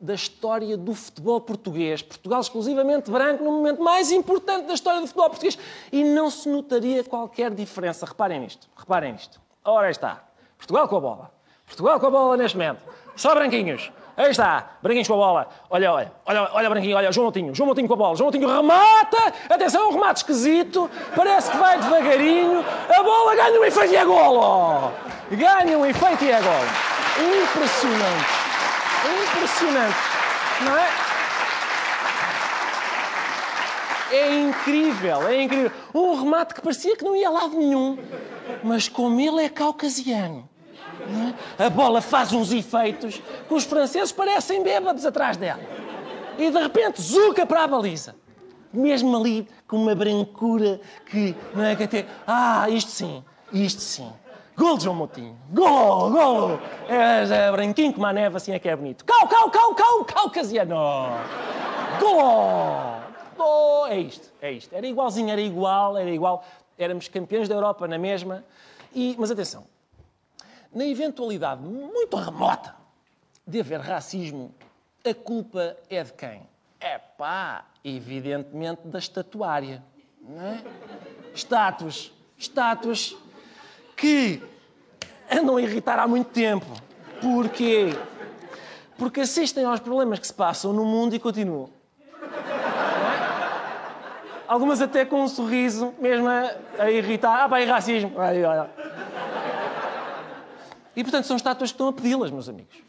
da 0.00 0.14
história 0.14 0.76
do 0.76 0.94
futebol 0.94 1.40
português. 1.40 2.00
Portugal 2.00 2.40
exclusivamente 2.40 3.10
branco 3.10 3.44
no 3.44 3.52
momento 3.52 3.82
mais 3.82 4.10
importante 4.10 4.66
da 4.66 4.72
história 4.72 5.00
do 5.00 5.06
futebol 5.06 5.28
português. 5.28 5.58
E 5.92 6.02
não 6.02 6.30
se 6.30 6.48
notaria 6.48 7.04
qualquer 7.04 7.50
diferença. 7.50 8.06
Reparem 8.06 8.40
nisto, 8.40 8.66
reparem 8.76 9.12
nisto. 9.12 9.40
Ora 9.64 9.90
está, 9.90 10.24
Portugal 10.56 10.88
com 10.88 10.96
a 10.96 11.00
bola. 11.00 11.30
Portugal 11.66 12.00
com 12.00 12.06
a 12.06 12.10
bola 12.10 12.36
neste 12.36 12.56
momento. 12.56 12.82
Só 13.14 13.34
branquinhos. 13.34 13.92
Aí 14.16 14.30
está, 14.30 14.76
branquinhos 14.82 15.06
com 15.06 15.14
a 15.14 15.16
bola. 15.16 15.48
Olha, 15.68 15.92
olha, 15.92 16.12
olha, 16.26 16.50
olha 16.52 16.70
branquinho, 16.70 16.96
olha, 16.96 17.12
João 17.12 17.24
Moutinho. 17.24 17.54
João 17.54 17.66
Moutinho 17.66 17.86
com 17.86 17.94
a 17.94 17.96
bola. 17.96 18.16
João 18.16 18.30
Moutinho 18.30 18.48
remata. 18.48 19.32
Atenção, 19.48 19.88
um 19.88 19.92
remate 19.92 20.20
esquisito. 20.20 20.90
Parece 21.14 21.50
que 21.50 21.56
vai 21.56 21.78
devagarinho. 21.78 22.64
A 22.88 23.02
bola 23.02 23.34
ganha 23.36 23.60
um 23.60 23.64
efeito 23.64 23.92
e 23.92 23.96
é 23.96 24.04
golo. 24.04 24.92
Ganha 25.30 25.78
um 25.78 25.86
efeito 25.86 26.24
e 26.24 26.30
é 26.30 26.40
golo. 26.40 27.42
Impressionante. 27.42 28.39
Impressionante. 29.04 29.96
Não 30.64 30.76
é? 30.76 30.88
É 34.12 34.40
incrível, 34.40 35.28
é 35.28 35.42
incrível. 35.42 35.72
Um 35.94 36.20
remate 36.20 36.54
que 36.54 36.60
parecia 36.60 36.96
que 36.96 37.04
não 37.04 37.14
ia 37.14 37.28
a 37.28 37.30
lado 37.30 37.56
nenhum. 37.56 37.98
Mas 38.62 38.88
como 38.88 39.20
ele 39.20 39.44
é 39.44 39.48
caucasiano, 39.48 40.48
é? 41.58 41.64
a 41.64 41.70
bola 41.70 42.00
faz 42.00 42.32
uns 42.32 42.52
efeitos 42.52 43.22
que 43.48 43.54
os 43.54 43.64
franceses 43.64 44.12
parecem 44.12 44.62
bêbados 44.62 45.06
atrás 45.06 45.36
dela. 45.36 45.62
E 46.38 46.50
de 46.50 46.58
repente, 46.58 47.00
zuca 47.00 47.46
para 47.46 47.64
a 47.64 47.66
baliza. 47.66 48.16
Mesmo 48.72 49.16
ali, 49.16 49.48
com 49.66 49.76
uma 49.76 49.94
brancura 49.94 50.80
que. 51.06 51.34
Não 51.54 51.64
é, 51.64 51.74
que 51.74 51.84
até, 51.84 52.06
ah, 52.26 52.66
isto 52.68 52.90
sim, 52.90 53.24
isto 53.52 53.80
sim. 53.80 54.12
Gol 54.60 54.78
João 54.78 54.94
Moutinho. 54.94 55.38
Gol, 55.54 56.10
gol. 56.10 56.60
É, 56.86 57.46
é 57.46 57.50
branquinho 57.50 57.94
como 57.94 58.04
a 58.04 58.12
neve, 58.12 58.36
assim 58.36 58.52
é 58.52 58.58
que 58.58 58.68
é 58.68 58.76
bonito. 58.76 59.06
Cau, 59.06 59.26
cau, 59.26 59.50
cau, 59.50 59.74
cau, 59.74 60.04
caucasiano. 60.04 60.76
Gol. 61.98 63.00
Gol. 63.38 63.86
É 63.86 63.98
isto, 63.98 64.30
é 64.38 64.52
isto. 64.52 64.74
Era 64.74 64.86
igualzinho, 64.86 65.30
era 65.30 65.40
igual, 65.40 65.96
era 65.96 66.10
igual. 66.10 66.44
Éramos 66.76 67.08
campeões 67.08 67.48
da 67.48 67.54
Europa 67.54 67.88
na 67.88 67.96
mesma. 67.96 68.44
E, 68.94 69.16
mas 69.18 69.30
atenção, 69.30 69.64
na 70.74 70.84
eventualidade 70.84 71.62
muito 71.62 72.14
remota 72.18 72.74
de 73.46 73.60
haver 73.60 73.80
racismo, 73.80 74.54
a 75.02 75.14
culpa 75.14 75.74
é 75.88 76.04
de 76.04 76.12
quem? 76.12 76.42
É 76.78 76.98
pá, 76.98 77.64
evidentemente 77.82 78.82
da 78.84 78.98
estatuária. 78.98 79.82
Não 80.20 80.38
é? 80.38 80.62
Estátuas, 81.34 82.12
estátuas 82.36 83.16
que 84.00 84.42
andam 85.30 85.58
a 85.58 85.62
irritar 85.62 85.98
há 85.98 86.08
muito 86.08 86.30
tempo. 86.30 86.66
Porquê? 87.20 87.94
Porque 88.96 89.20
assistem 89.20 89.62
aos 89.66 89.78
problemas 89.78 90.18
que 90.18 90.26
se 90.26 90.32
passam 90.32 90.72
no 90.72 90.86
mundo 90.86 91.14
e 91.14 91.18
continuam. 91.18 91.68
Algumas 94.48 94.80
até 94.80 95.04
com 95.04 95.22
um 95.22 95.28
sorriso, 95.28 95.94
mesmo 95.98 96.26
a, 96.26 96.50
a 96.78 96.90
irritar. 96.90 97.44
Ah, 97.44 97.48
pá, 97.48 97.60
é 97.60 97.64
racismo. 97.64 98.18
Ai, 98.18 98.42
ai, 98.42 98.58
ai. 98.58 98.70
E, 100.96 101.04
portanto, 101.04 101.26
são 101.26 101.36
estátuas 101.36 101.70
que 101.70 101.74
estão 101.74 101.88
a 101.88 101.92
pedi-las, 101.92 102.30
meus 102.30 102.48
amigos. 102.48 102.82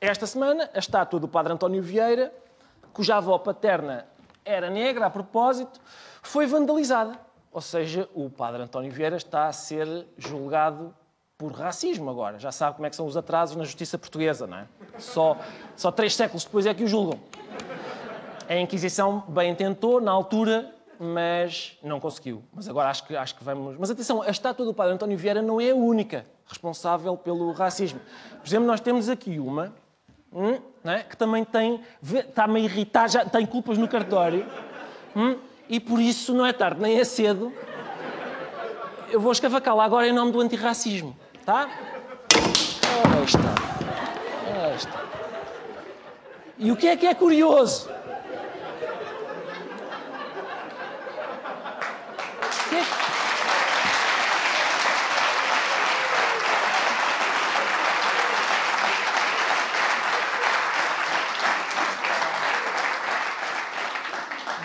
Esta 0.00 0.26
semana, 0.26 0.68
a 0.74 0.78
estátua 0.78 1.20
do 1.20 1.28
Padre 1.28 1.52
António 1.52 1.82
Vieira, 1.82 2.32
cuja 2.92 3.16
avó 3.16 3.38
paterna 3.38 4.06
era 4.44 4.70
negra, 4.70 5.06
a 5.06 5.10
propósito, 5.10 5.78
foi 6.22 6.46
vandalizada. 6.46 7.20
Ou 7.52 7.60
seja, 7.60 8.08
o 8.14 8.30
Padre 8.30 8.62
António 8.62 8.90
Vieira 8.90 9.16
está 9.16 9.46
a 9.46 9.52
ser 9.52 10.06
julgado 10.16 10.94
por 11.36 11.52
racismo 11.52 12.08
agora. 12.08 12.38
Já 12.38 12.50
sabe 12.50 12.76
como 12.76 12.86
é 12.86 12.90
que 12.90 12.96
são 12.96 13.06
os 13.06 13.16
atrasos 13.16 13.56
na 13.56 13.64
justiça 13.64 13.98
portuguesa, 13.98 14.46
não 14.46 14.58
é? 14.58 14.66
Só, 14.98 15.36
só 15.76 15.90
três 15.90 16.14
séculos 16.14 16.44
depois 16.44 16.64
é 16.64 16.72
que 16.72 16.84
o 16.84 16.88
julgam. 16.88 17.20
A 18.48 18.56
Inquisição 18.56 19.24
bem 19.28 19.54
tentou, 19.54 20.00
na 20.00 20.10
altura, 20.10 20.74
mas 20.98 21.76
não 21.82 22.00
conseguiu. 22.00 22.42
Mas 22.54 22.68
agora 22.68 22.88
acho 22.88 23.04
que, 23.06 23.16
acho 23.16 23.34
que 23.34 23.44
vamos. 23.44 23.76
Mas 23.78 23.90
atenção, 23.90 24.22
a 24.22 24.30
estátua 24.30 24.64
do 24.64 24.72
Padre 24.72 24.94
António 24.94 25.18
Vieira 25.18 25.42
não 25.42 25.60
é 25.60 25.70
a 25.70 25.74
única 25.74 26.24
responsável 26.46 27.16
pelo 27.16 27.52
racismo. 27.52 28.00
Por 28.40 28.46
exemplo, 28.46 28.66
nós 28.66 28.80
temos 28.80 29.08
aqui 29.08 29.38
uma 29.38 29.72
hum, 30.32 30.58
é? 30.84 31.00
que 31.00 31.16
também 31.16 31.44
tem. 31.44 31.80
está-me 32.02 32.60
a 32.60 32.62
irritar, 32.62 33.08
já 33.08 33.24
tem 33.24 33.44
culpas 33.44 33.76
no 33.76 33.88
cartório. 33.88 34.46
Hum, 35.14 35.38
e 35.72 35.80
por 35.80 35.98
isso 35.98 36.34
não 36.34 36.44
é 36.44 36.52
tarde 36.52 36.82
nem 36.82 37.00
é 37.00 37.04
cedo. 37.04 37.50
Eu 39.10 39.18
vou 39.18 39.32
escavacá-la 39.32 39.82
agora 39.82 40.06
em 40.06 40.12
nome 40.12 40.30
do 40.30 40.38
antirracismo, 40.38 41.16
tá? 41.46 41.66
Ora 43.06 43.24
está. 43.24 44.74
Está. 44.76 45.02
E 46.58 46.70
o 46.70 46.76
que 46.76 46.88
é 46.88 46.94
que 46.94 47.06
é 47.06 47.14
curioso? 47.14 47.88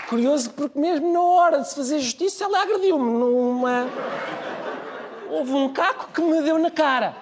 Curioso 0.10 0.52
porque 0.52 0.80
mesmo 0.80 1.12
na 1.12 1.22
hora 1.22 1.60
de 1.60 1.70
se 1.70 1.76
fazer 1.76 2.00
justiça 2.00 2.46
ela 2.46 2.62
agrediu-me 2.62 3.12
numa... 3.12 3.86
Houve 5.30 5.52
um 5.52 5.74
caco 5.74 6.12
que 6.14 6.22
me 6.22 6.42
deu 6.42 6.58
na 6.58 6.72
cara. 6.72 7.16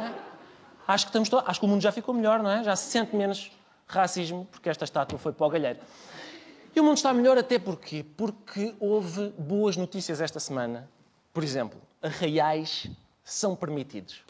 É? 0.00 0.12
Acho 0.88 1.06
que, 1.06 1.10
estamos 1.10 1.28
to... 1.28 1.42
Acho 1.46 1.60
que 1.60 1.66
o 1.66 1.68
mundo 1.68 1.80
já 1.80 1.92
ficou 1.92 2.12
melhor, 2.12 2.42
não 2.42 2.50
é? 2.50 2.64
Já 2.64 2.74
se 2.74 2.90
sente 2.90 3.14
menos 3.14 3.52
racismo 3.86 4.48
porque 4.50 4.68
esta 4.68 4.84
estátua 4.84 5.18
foi 5.18 5.32
para 5.32 5.46
o 5.46 5.50
galheiro. 5.50 5.78
E 6.74 6.80
o 6.80 6.84
mundo 6.84 6.96
está 6.96 7.14
melhor 7.14 7.38
até 7.38 7.58
porquê? 7.58 8.04
Porque 8.16 8.74
houve 8.80 9.32
boas 9.38 9.76
notícias 9.76 10.20
esta 10.20 10.40
semana. 10.40 10.88
Por 11.32 11.44
exemplo, 11.44 11.80
arraiais 12.02 12.90
são 13.22 13.54
permitidos. 13.54 14.24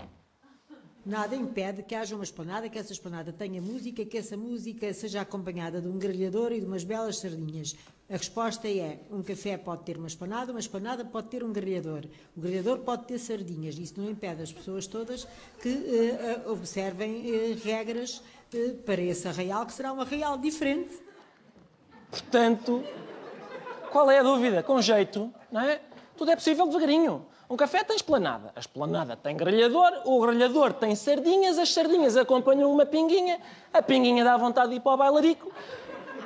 Nada 1.04 1.36
impede 1.36 1.82
que 1.82 1.94
haja 1.94 2.14
uma 2.14 2.24
esplanada, 2.24 2.68
que 2.68 2.78
essa 2.78 2.92
esplanada 2.92 3.30
tenha 3.30 3.60
música, 3.60 4.04
que 4.06 4.16
essa 4.16 4.38
música 4.38 4.92
seja 4.94 5.20
acompanhada 5.20 5.78
de 5.78 5.86
um 5.86 5.98
grelhador 5.98 6.50
e 6.50 6.60
de 6.60 6.66
umas 6.66 6.82
belas 6.82 7.18
sardinhas. 7.18 7.76
A 8.08 8.16
resposta 8.16 8.66
é: 8.68 9.00
um 9.10 9.22
café 9.22 9.58
pode 9.58 9.82
ter 9.82 9.98
uma 9.98 10.06
esplanada, 10.06 10.50
uma 10.50 10.60
esplanada 10.60 11.04
pode 11.04 11.28
ter 11.28 11.44
um 11.44 11.52
grelhador. 11.52 12.04
O 12.34 12.40
grelhador 12.40 12.78
pode 12.78 13.04
ter 13.04 13.18
sardinhas. 13.18 13.76
Isso 13.76 14.00
não 14.00 14.10
impede 14.10 14.42
as 14.42 14.52
pessoas 14.52 14.86
todas 14.86 15.26
que 15.60 15.68
uh, 15.68 16.50
observem 16.50 17.22
uh, 17.30 17.58
regras 17.62 18.22
uh, 18.54 18.74
para 18.86 19.02
esse 19.02 19.28
arraial, 19.28 19.66
que 19.66 19.74
será 19.74 19.92
um 19.92 20.00
arraial 20.00 20.38
diferente. 20.38 20.98
Portanto, 22.10 22.82
qual 23.92 24.10
é 24.10 24.20
a 24.20 24.22
dúvida? 24.22 24.62
Com 24.62 24.80
jeito, 24.80 25.30
não 25.52 25.60
é? 25.60 25.80
Tudo 26.16 26.30
é 26.30 26.36
possível 26.36 26.66
devagarinho. 26.66 27.26
Um 27.50 27.56
café 27.56 27.84
tem 27.84 27.96
esplanada, 27.96 28.52
a 28.56 28.60
esplanada 28.60 29.16
tem 29.16 29.36
grelhador, 29.36 29.92
o 30.04 30.20
grelhador 30.20 30.72
tem 30.72 30.94
sardinhas, 30.94 31.58
as 31.58 31.72
sardinhas 31.72 32.16
acompanham 32.16 32.72
uma 32.72 32.86
pinguinha, 32.86 33.38
a 33.72 33.82
pinguinha 33.82 34.24
dá 34.24 34.36
vontade 34.36 34.70
de 34.70 34.76
ir 34.76 34.80
para 34.80 34.92
o 34.92 34.96
bailarico, 34.96 35.52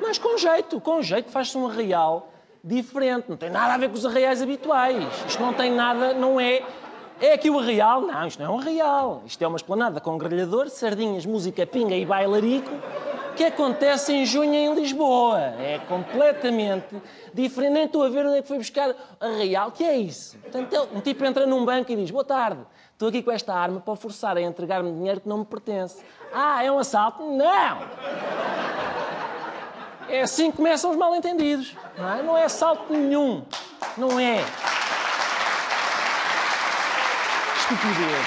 mas 0.00 0.16
com 0.16 0.38
jeito, 0.38 0.80
com 0.80 1.02
jeito 1.02 1.30
faz-se 1.30 1.58
um 1.58 1.66
arraial 1.66 2.32
diferente, 2.62 3.26
não 3.28 3.36
tem 3.36 3.50
nada 3.50 3.74
a 3.74 3.76
ver 3.78 3.88
com 3.88 3.94
os 3.94 4.06
arraiais 4.06 4.42
habituais. 4.42 5.04
Isto 5.26 5.42
não 5.42 5.52
tem 5.52 5.72
nada, 5.72 6.12
não 6.14 6.38
é. 6.38 6.62
É 7.20 7.32
aqui 7.32 7.50
o 7.50 7.58
arraial? 7.58 8.02
Não, 8.02 8.26
isto 8.26 8.40
não 8.40 8.52
é 8.52 8.56
um 8.56 8.60
arraial. 8.60 9.22
Isto 9.26 9.42
é 9.42 9.48
uma 9.48 9.56
esplanada 9.56 10.00
com 10.00 10.16
grelhador, 10.16 10.68
sardinhas, 10.68 11.26
música, 11.26 11.66
pinga 11.66 11.96
e 11.96 12.04
bailarico 12.04 12.70
que 13.38 13.44
acontece 13.44 14.12
em 14.12 14.26
junho 14.26 14.52
em 14.52 14.74
Lisboa. 14.74 15.38
É 15.38 15.80
completamente 15.88 17.00
diferente. 17.32 17.72
Nem 17.72 17.84
estou 17.84 18.02
a 18.02 18.08
ver 18.08 18.26
onde 18.26 18.38
é 18.38 18.42
que 18.42 18.48
foi 18.48 18.58
buscar 18.58 18.92
a 19.20 19.28
Real. 19.28 19.70
que 19.70 19.84
é 19.84 19.96
isso? 19.96 20.36
Portanto, 20.38 20.88
um 20.92 21.00
tipo 21.00 21.24
entra 21.24 21.46
num 21.46 21.64
banco 21.64 21.92
e 21.92 21.96
diz: 21.96 22.10
Boa 22.10 22.24
tarde, 22.24 22.60
estou 22.92 23.08
aqui 23.08 23.22
com 23.22 23.30
esta 23.30 23.54
arma 23.54 23.78
para 23.78 23.94
forçar 23.94 24.36
a 24.36 24.42
entregar-me 24.42 24.90
dinheiro 24.92 25.20
que 25.20 25.28
não 25.28 25.38
me 25.38 25.44
pertence. 25.44 26.02
Ah, 26.34 26.64
é 26.64 26.72
um 26.72 26.80
assalto? 26.80 27.22
Não! 27.22 27.78
É 30.08 30.22
assim 30.22 30.50
que 30.50 30.56
começam 30.56 30.90
os 30.90 30.96
mal-entendidos. 30.96 31.76
Não 31.96 32.12
é? 32.12 32.22
não 32.22 32.36
é 32.36 32.44
assalto 32.44 32.92
nenhum. 32.92 33.44
Não 33.96 34.18
é. 34.18 34.44
Estupidez. 37.60 38.26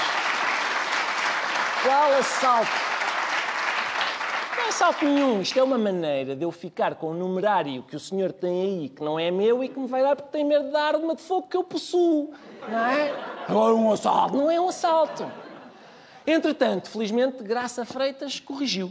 Qual 1.82 2.12
assalto? 2.18 2.91
Assalto 4.72 5.04
nenhum. 5.04 5.42
Isto 5.42 5.58
é 5.58 5.62
uma 5.62 5.76
maneira 5.76 6.34
de 6.34 6.44
eu 6.44 6.50
ficar 6.50 6.94
com 6.94 7.08
o 7.08 7.14
numerário 7.14 7.82
que 7.82 7.94
o 7.94 8.00
senhor 8.00 8.32
tem 8.32 8.62
aí, 8.62 8.88
que 8.88 9.04
não 9.04 9.18
é 9.18 9.30
meu 9.30 9.62
e 9.62 9.68
que 9.68 9.78
me 9.78 9.86
vai 9.86 10.02
dar 10.02 10.16
porque 10.16 10.30
tem 10.30 10.44
medo 10.44 10.72
dar 10.72 10.94
arma 10.94 11.14
de 11.14 11.20
fogo 11.20 11.46
que 11.46 11.56
eu 11.56 11.62
possuo. 11.62 12.32
Não 12.66 12.78
é? 12.78 13.12
Agora 13.46 13.74
um 13.74 13.92
assalto. 13.92 14.34
Não 14.34 14.50
é 14.50 14.58
um 14.58 14.68
assalto. 14.68 15.30
Entretanto, 16.26 16.88
felizmente, 16.88 17.42
Graça 17.42 17.84
Freitas 17.84 18.40
corrigiu 18.40 18.90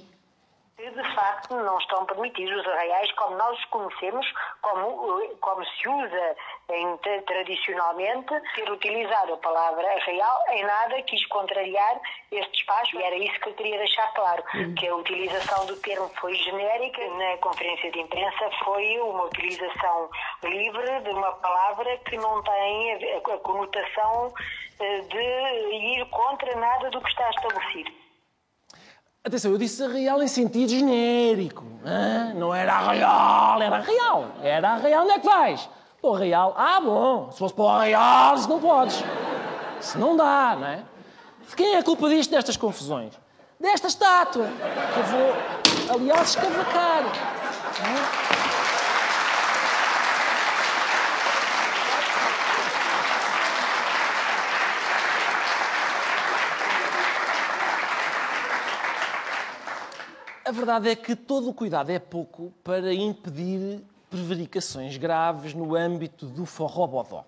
de 0.89 1.15
facto 1.15 1.55
não 1.55 1.77
estão 1.77 2.05
permitidos 2.05 2.59
os 2.59 2.67
arraiais 2.67 3.11
como 3.13 3.35
nós 3.35 3.57
os 3.57 3.65
conhecemos, 3.65 4.25
como, 4.61 5.21
como 5.39 5.65
se 5.65 5.87
usa 5.87 6.35
em, 6.69 6.97
tradicionalmente, 7.25 8.33
ter 8.55 8.69
utilizado 8.71 9.33
a 9.33 9.37
palavra 9.37 9.85
arraial 9.85 10.43
em 10.49 10.63
nada 10.63 11.01
quis 11.03 11.25
contrariar 11.27 11.99
este 12.31 12.59
espaço 12.59 12.97
e 12.97 13.03
era 13.03 13.15
isso 13.15 13.39
que 13.39 13.49
eu 13.49 13.53
queria 13.53 13.77
deixar 13.77 14.11
claro, 14.13 14.43
uhum. 14.53 14.75
que 14.75 14.87
a 14.87 14.95
utilização 14.95 15.65
do 15.65 15.75
termo 15.81 16.09
foi 16.19 16.33
genérica, 16.35 17.01
na 17.09 17.37
conferência 17.37 17.91
de 17.91 17.99
imprensa 17.99 18.49
foi 18.63 18.99
uma 18.99 19.25
utilização 19.25 20.09
livre 20.43 21.01
de 21.01 21.09
uma 21.09 21.31
palavra 21.33 21.97
que 21.99 22.17
não 22.17 22.41
tem 22.43 22.93
a, 22.93 23.33
a 23.33 23.37
conotação 23.39 24.33
eh, 24.79 25.01
de 25.01 25.19
ir 25.19 26.05
contra 26.09 26.55
nada 26.55 26.89
do 26.89 27.01
que 27.01 27.09
está 27.09 27.29
estabelecido. 27.29 28.00
Atenção, 29.23 29.51
eu 29.51 29.57
disse 29.59 29.85
real 29.87 30.23
em 30.23 30.27
sentido 30.27 30.69
genérico. 30.69 31.63
Não 32.35 32.55
era 32.55 32.79
real, 32.91 33.61
era 33.61 33.79
real. 33.79 34.25
Era 34.41 34.75
real, 34.77 35.03
onde 35.03 35.11
é 35.11 35.19
que 35.19 35.25
vais? 35.27 35.69
Para 36.01 36.17
real. 36.17 36.55
Ah, 36.57 36.81
bom, 36.81 37.29
se 37.31 37.37
fosse 37.37 37.53
para 37.53 37.63
o 37.63 37.79
real, 37.79 38.35
isso 38.35 38.49
não 38.49 38.59
podes. 38.59 39.03
Isso 39.79 39.99
não 39.99 40.17
dá, 40.17 40.57
não 40.59 40.65
é? 40.65 40.83
De 41.47 41.55
quem 41.55 41.75
é 41.75 41.77
a 41.77 41.83
culpa 41.83 42.09
disto, 42.09 42.31
destas 42.31 42.57
confusões? 42.57 43.13
Desta 43.59 43.87
estátua, 43.87 44.47
que 44.47 44.99
eu 44.99 45.03
vou, 45.05 45.99
aliás, 46.01 46.29
escavacar. 46.29 47.03
A 60.51 60.53
verdade 60.53 60.89
é 60.89 60.97
que 60.97 61.15
todo 61.15 61.49
o 61.49 61.53
cuidado 61.53 61.91
é 61.91 61.97
pouco 61.97 62.51
para 62.61 62.93
impedir 62.93 63.81
prevaricações 64.09 64.97
graves 64.97 65.53
no 65.53 65.77
âmbito 65.77 66.25
do 66.25 66.45
forrobodó. 66.45 67.23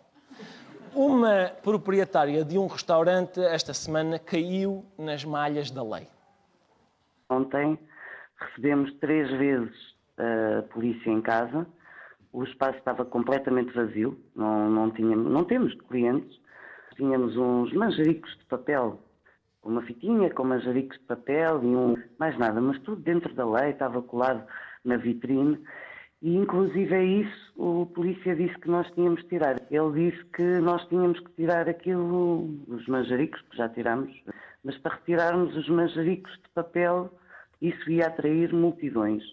Uma 0.93 1.49
proprietária 1.63 2.43
de 2.43 2.57
um 2.57 2.67
restaurante 2.67 3.39
esta 3.39 3.73
semana 3.73 4.19
caiu 4.19 4.83
nas 4.97 5.23
malhas 5.23 5.71
da 5.71 5.81
lei. 5.81 6.05
Ontem 7.29 7.79
recebemos 8.35 8.93
três 8.95 9.31
vezes 9.37 9.73
a 10.17 10.63
polícia 10.63 11.09
em 11.09 11.21
casa. 11.21 11.65
O 12.33 12.43
espaço 12.43 12.77
estava 12.77 13.05
completamente 13.05 13.73
vazio, 13.73 14.19
não, 14.36 14.69
não, 14.69 14.91
tínhamos, 14.91 15.31
não 15.31 15.45
temos 15.45 15.73
clientes. 15.88 16.38
Tínhamos 16.97 17.38
uns 17.38 17.71
manjericos 17.71 18.38
de 18.38 18.43
papel 18.47 18.99
uma 19.63 19.82
fitinha 19.82 20.30
com 20.30 20.43
manjericos 20.43 20.97
de 20.97 21.06
papel 21.06 21.63
e 21.63 21.67
um, 21.67 21.95
mais 22.19 22.38
nada, 22.38 22.60
mas 22.60 22.80
tudo 22.80 23.02
dentro 23.02 23.34
da 23.34 23.45
lei, 23.45 23.71
estava 23.71 24.02
colado 24.02 24.43
na 24.84 24.97
vitrine. 24.97 25.60
E, 26.21 26.36
inclusive, 26.36 26.95
é 26.95 27.04
isso, 27.04 27.54
o 27.58 27.86
polícia 27.86 28.36
disse 28.36 28.58
que 28.60 28.69
nós 28.69 28.89
tínhamos 28.91 29.21
que 29.23 29.30
tirar. 29.30 29.62
Ele 29.69 30.10
disse 30.12 30.23
que 30.26 30.43
nós 30.60 30.86
tínhamos 30.88 31.19
que 31.19 31.30
tirar 31.32 31.67
aquilo, 31.67 32.49
os 32.67 32.88
manjericos, 32.88 33.41
que 33.49 33.58
já 33.58 33.67
tiramos, 33.67 34.10
mas 34.63 34.78
para 34.78 34.95
retirarmos 34.95 35.56
os 35.56 35.67
manjericos 35.67 36.32
de 36.32 36.49
papel, 36.54 37.12
isso 37.62 37.89
ia 37.89 38.08
atrair 38.08 38.54
multidões. 38.54 39.23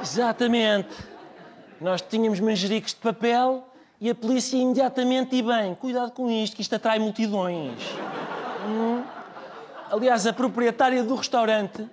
Exatamente. 0.00 0.94
Nós 1.80 2.00
tínhamos 2.02 2.38
manjericos 2.38 2.94
de 2.94 3.00
papel 3.00 3.65
e 4.00 4.10
a 4.10 4.14
polícia 4.14 4.56
imediatamente, 4.56 5.36
e 5.36 5.42
bem, 5.42 5.74
cuidado 5.74 6.12
com 6.12 6.30
isto, 6.30 6.56
que 6.56 6.62
isto 6.62 6.74
atrai 6.74 6.98
multidões. 6.98 7.80
Hum? 8.66 9.02
Aliás, 9.90 10.26
a 10.26 10.32
proprietária 10.32 11.02
do 11.02 11.14
restaurante 11.14 11.88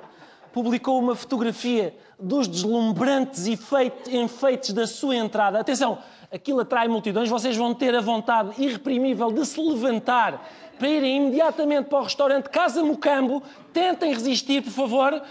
publicou 0.51 0.99
uma 0.99 1.15
fotografia 1.15 1.95
dos 2.19 2.47
deslumbrantes 2.47 3.47
enfeites 3.47 4.73
da 4.73 4.85
sua 4.85 5.15
entrada. 5.15 5.59
Atenção, 5.59 5.97
aquilo 6.31 6.59
atrai 6.59 6.87
multidões, 6.87 7.29
vocês 7.29 7.55
vão 7.55 7.73
ter 7.73 7.95
a 7.95 8.01
vontade 8.01 8.51
irreprimível 8.57 9.31
de 9.31 9.45
se 9.45 9.59
levantar 9.59 10.45
para 10.77 10.87
irem 10.87 11.17
imediatamente 11.17 11.87
para 11.87 11.99
o 11.99 12.03
restaurante 12.03 12.49
Casa 12.49 12.83
Mocambo. 12.83 13.41
Tentem 13.71 14.13
resistir, 14.13 14.61
por 14.61 14.71
favor. 14.71 15.21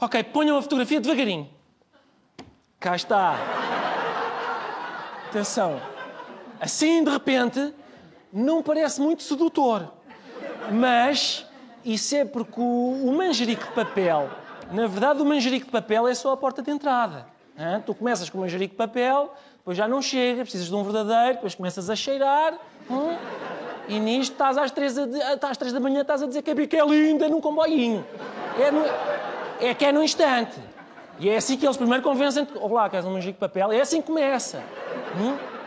Ok, 0.00 0.22
ponham 0.24 0.56
a 0.56 0.62
fotografia 0.62 1.00
devagarinho. 1.00 1.48
Cá 2.78 2.96
está. 2.96 3.36
Atenção. 5.28 5.89
Assim, 6.60 7.02
de 7.02 7.10
repente, 7.10 7.72
não 8.30 8.62
parece 8.62 9.00
muito 9.00 9.22
sedutor. 9.22 9.90
Mas 10.70 11.46
isso 11.84 12.14
é 12.14 12.24
porque 12.24 12.60
o, 12.60 13.12
manjerico 13.16 13.64
de 13.64 13.72
papel, 13.72 14.28
na 14.70 14.86
verdade, 14.86 15.22
o 15.22 15.24
manjerico 15.24 15.66
de 15.66 15.72
papel 15.72 16.06
é 16.06 16.14
só 16.14 16.32
a 16.32 16.36
porta 16.36 16.62
de 16.62 16.70
entrada. 16.70 17.26
Hein? 17.58 17.82
Tu 17.84 17.94
começas 17.94 18.28
com 18.28 18.38
o 18.38 18.40
manjerico 18.42 18.74
de 18.74 18.76
papel, 18.76 19.32
depois 19.56 19.76
já 19.76 19.88
não 19.88 20.02
chega, 20.02 20.42
precisas 20.42 20.66
de 20.66 20.74
um 20.74 20.84
verdadeiro, 20.84 21.34
depois 21.36 21.54
começas 21.54 21.88
a 21.88 21.96
cheirar. 21.96 22.52
Hein? 22.90 23.18
E 23.88 23.98
nisto 23.98 24.32
estás 24.32 24.58
às 24.58 24.70
três, 24.70 24.96
às 24.98 25.56
três 25.56 25.72
da 25.72 25.80
manhã 25.80 26.02
estás 26.02 26.22
a 26.22 26.26
dizer 26.26 26.42
que 26.42 26.50
a 26.50 26.54
bica 26.54 26.76
é 26.76 26.86
linda 26.86 27.26
num 27.28 27.40
comboinho. 27.40 28.04
É, 28.60 28.70
no, 28.70 28.84
é 29.60 29.74
que 29.74 29.86
é 29.86 29.92
no 29.92 30.02
instante. 30.02 30.60
E 31.18 31.28
é 31.28 31.36
assim 31.36 31.56
que 31.56 31.66
eles 31.66 31.76
primeiro 31.76 32.02
convencem-te. 32.02 32.52
Olá, 32.58 32.88
queres 32.88 33.06
um 33.06 33.12
manjerico 33.12 33.38
de 33.38 33.40
papel? 33.40 33.72
É 33.72 33.80
assim 33.80 34.00
que 34.00 34.06
começa. 34.06 34.62
Hein? 35.18 35.59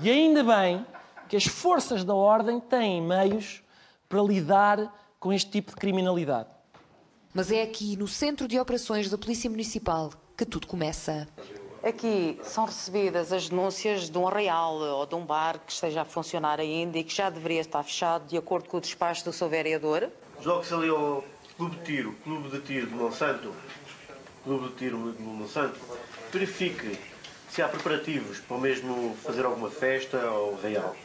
E 0.00 0.10
ainda 0.10 0.42
bem 0.42 0.86
que 1.28 1.36
as 1.36 1.44
forças 1.44 2.04
da 2.04 2.14
ordem 2.14 2.60
têm 2.60 3.00
meios 3.00 3.62
para 4.08 4.22
lidar 4.22 4.92
com 5.18 5.32
este 5.32 5.50
tipo 5.50 5.70
de 5.70 5.76
criminalidade. 5.76 6.48
Mas 7.32 7.50
é 7.50 7.62
aqui, 7.62 7.96
no 7.96 8.06
Centro 8.06 8.46
de 8.46 8.58
Operações 8.58 9.08
da 9.08 9.16
Polícia 9.16 9.48
Municipal, 9.48 10.10
que 10.36 10.44
tudo 10.44 10.66
começa. 10.66 11.26
Aqui 11.82 12.38
são 12.42 12.64
recebidas 12.64 13.32
as 13.32 13.48
denúncias 13.48 14.10
de 14.10 14.18
um 14.18 14.26
real 14.26 14.74
ou 14.74 15.06
de 15.06 15.14
um 15.14 15.24
bar 15.24 15.58
que 15.58 15.72
esteja 15.72 16.02
a 16.02 16.04
funcionar 16.04 16.60
ainda 16.60 16.98
e 16.98 17.04
que 17.04 17.14
já 17.14 17.30
deveria 17.30 17.60
estar 17.60 17.82
fechado, 17.82 18.26
de 18.26 18.36
acordo 18.36 18.68
com 18.68 18.76
o 18.76 18.80
despacho 18.80 19.24
do 19.24 19.32
seu 19.32 19.48
vereador. 19.48 20.10
Jogue-se 20.40 20.74
ali 20.74 20.88
ao 20.88 21.24
Clube 21.56 21.76
de 21.76 21.84
Tiro, 21.84 22.12
Clube 22.22 22.50
de 22.50 22.60
Tiro 22.60 22.86
de 22.86 22.94
Monsanto, 22.94 23.54
Clube 24.44 24.68
de 24.68 24.74
Tiro 24.74 25.12
de 25.12 25.22
Monsanto, 25.22 25.80
verifique 26.30 26.98
se 27.52 27.60
há 27.60 27.68
preparativos 27.68 28.40
para 28.40 28.56
mesmo 28.56 29.14
fazer 29.16 29.44
alguma 29.44 29.68
festa 29.68 30.16
ou 30.16 30.56
real. 30.56 30.96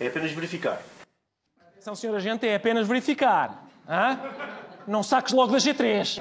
É 0.00 0.06
apenas 0.06 0.32
verificar. 0.32 0.80
Atenção, 1.68 1.94
senhor 1.94 2.16
agente, 2.16 2.48
é 2.48 2.54
apenas 2.54 2.88
verificar. 2.88 3.66
Hã? 3.86 4.18
Não 4.86 5.02
saques 5.02 5.34
logo 5.34 5.52
da 5.52 5.58
G3. 5.58 6.00
Está 6.00 6.18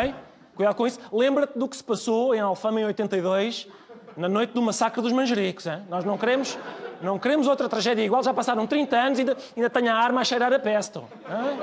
bem? 0.00 0.12
Cuidado 0.56 0.74
com 0.74 0.84
isso. 0.84 0.98
Lembra-te 1.12 1.56
do 1.56 1.68
que 1.68 1.76
se 1.76 1.84
passou 1.84 2.34
em 2.34 2.40
Alfama 2.40 2.80
em 2.80 2.84
82, 2.86 3.68
na 4.16 4.28
noite 4.28 4.52
do 4.52 4.60
massacre 4.60 5.00
dos 5.00 5.12
manjericos. 5.12 5.66
Hein? 5.66 5.84
Nós 5.88 6.04
não 6.04 6.18
queremos, 6.18 6.58
não 7.00 7.20
queremos 7.20 7.46
outra 7.46 7.68
tragédia 7.68 8.02
igual. 8.02 8.20
Já 8.24 8.34
passaram 8.34 8.66
30 8.66 8.96
anos 8.96 9.18
e 9.20 9.22
ainda, 9.22 9.36
ainda 9.56 9.70
tenho 9.70 9.92
a 9.92 9.94
arma 9.94 10.22
a 10.22 10.24
cheirar 10.24 10.52
a 10.52 10.58
pesto. 10.58 11.04
Hein? 11.30 11.60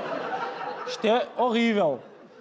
Isto 0.88 1.06
é 1.06 1.28
horrível. 1.36 2.00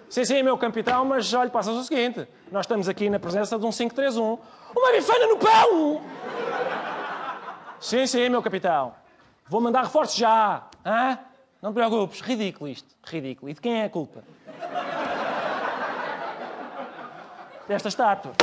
Sim, 0.09 0.23
sim, 0.23 0.41
meu 0.41 0.57
capitão, 0.57 1.03
mas 1.03 1.33
olha, 1.33 1.49
passa 1.49 1.71
o 1.71 1.83
seguinte: 1.83 2.25
nós 2.51 2.65
estamos 2.65 2.89
aqui 2.89 3.09
na 3.09 3.17
presença 3.17 3.57
de 3.57 3.65
um 3.65 3.71
531. 3.71 4.37
Uma 4.75 4.91
bifana 4.91 5.25
no 5.25 5.37
pão! 5.37 6.01
Sim, 7.79 8.05
sim, 8.05 8.27
meu 8.27 8.43
capitão. 8.43 8.93
Vou 9.47 9.61
mandar 9.61 9.83
reforços 9.83 10.17
já. 10.17 10.63
Hã? 10.85 11.17
Não 11.61 11.71
te 11.71 11.75
preocupes, 11.75 12.19
ridículo 12.19 12.69
isto. 12.69 12.93
Ridículo. 13.05 13.49
E 13.49 13.53
de 13.53 13.61
quem 13.61 13.81
é 13.81 13.85
a 13.85 13.89
culpa? 13.89 14.21
Desta 17.67 17.87
estátua. 17.87 18.33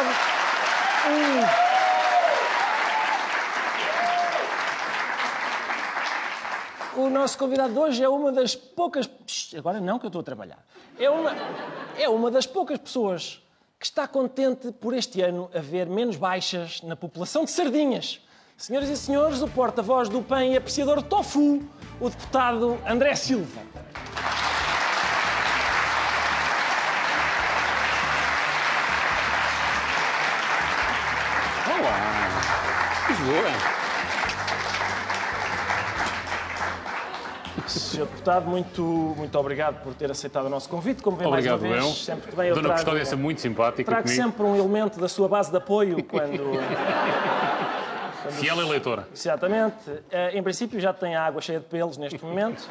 Deputado, 0.00 0.10
o... 6.96 7.06
o 7.06 7.10
nosso 7.10 7.29
convidado 7.40 7.80
hoje 7.80 8.04
é 8.04 8.08
uma 8.08 8.30
das 8.30 8.54
poucas. 8.54 9.08
Agora 9.56 9.80
não, 9.80 9.98
que 9.98 10.04
eu 10.04 10.08
estou 10.08 10.20
a 10.20 10.22
trabalhar. 10.22 10.62
É 10.98 11.08
uma, 11.08 11.32
é 11.96 12.06
uma 12.06 12.30
das 12.30 12.46
poucas 12.46 12.78
pessoas 12.78 13.42
que 13.78 13.86
está 13.86 14.06
contente 14.06 14.70
por 14.72 14.92
este 14.92 15.22
ano 15.22 15.50
haver 15.54 15.86
menos 15.86 16.16
baixas 16.16 16.82
na 16.82 16.94
população 16.94 17.46
de 17.46 17.50
sardinhas. 17.50 18.20
Senhoras 18.58 18.90
e 18.90 18.96
senhores, 18.96 19.40
o 19.40 19.48
porta-voz 19.48 20.10
do 20.10 20.20
PAN 20.20 20.44
e 20.44 20.56
apreciador 20.58 21.02
tofu, 21.02 21.62
o 21.98 22.10
deputado 22.10 22.78
André 22.86 23.14
Silva. 23.14 23.62
Olá! 31.66 33.08
Lisboa! 33.08 33.79
Sr. 37.78 37.98
Deputado, 38.06 38.46
muito, 38.48 38.82
muito 38.82 39.38
obrigado 39.38 39.82
por 39.82 39.94
ter 39.94 40.10
aceitado 40.10 40.46
o 40.46 40.48
nosso 40.48 40.68
convite. 40.68 41.02
Como 41.02 41.16
vem 41.16 41.26
Obrigado, 41.26 41.60
mais 41.60 41.72
uma 41.72 41.80
vez, 41.82 41.84
eu. 41.86 42.04
sempre 42.04 42.30
que 42.30 42.36
vem 42.36 42.48
eu 42.48 42.54
Dona 42.54 42.68
trago, 42.68 42.84
Custódia 42.84 43.14
é 43.14 43.16
muito 43.16 43.40
simpática 43.40 43.84
trago 43.84 44.02
comigo. 44.08 44.22
sempre 44.22 44.42
um 44.42 44.56
elemento 44.56 44.98
da 44.98 45.08
sua 45.08 45.28
base 45.28 45.50
de 45.50 45.56
apoio 45.56 46.02
quando... 46.04 46.50
Fiel 48.32 48.60
eleitora. 48.60 49.08
Exatamente. 49.12 49.90
Eh, 50.10 50.38
em 50.38 50.42
princípio 50.42 50.78
já 50.78 50.92
tem 50.92 51.16
a 51.16 51.24
água 51.24 51.40
cheia 51.40 51.58
de 51.58 51.66
pelos 51.66 51.96
neste 51.96 52.22
momento. 52.24 52.68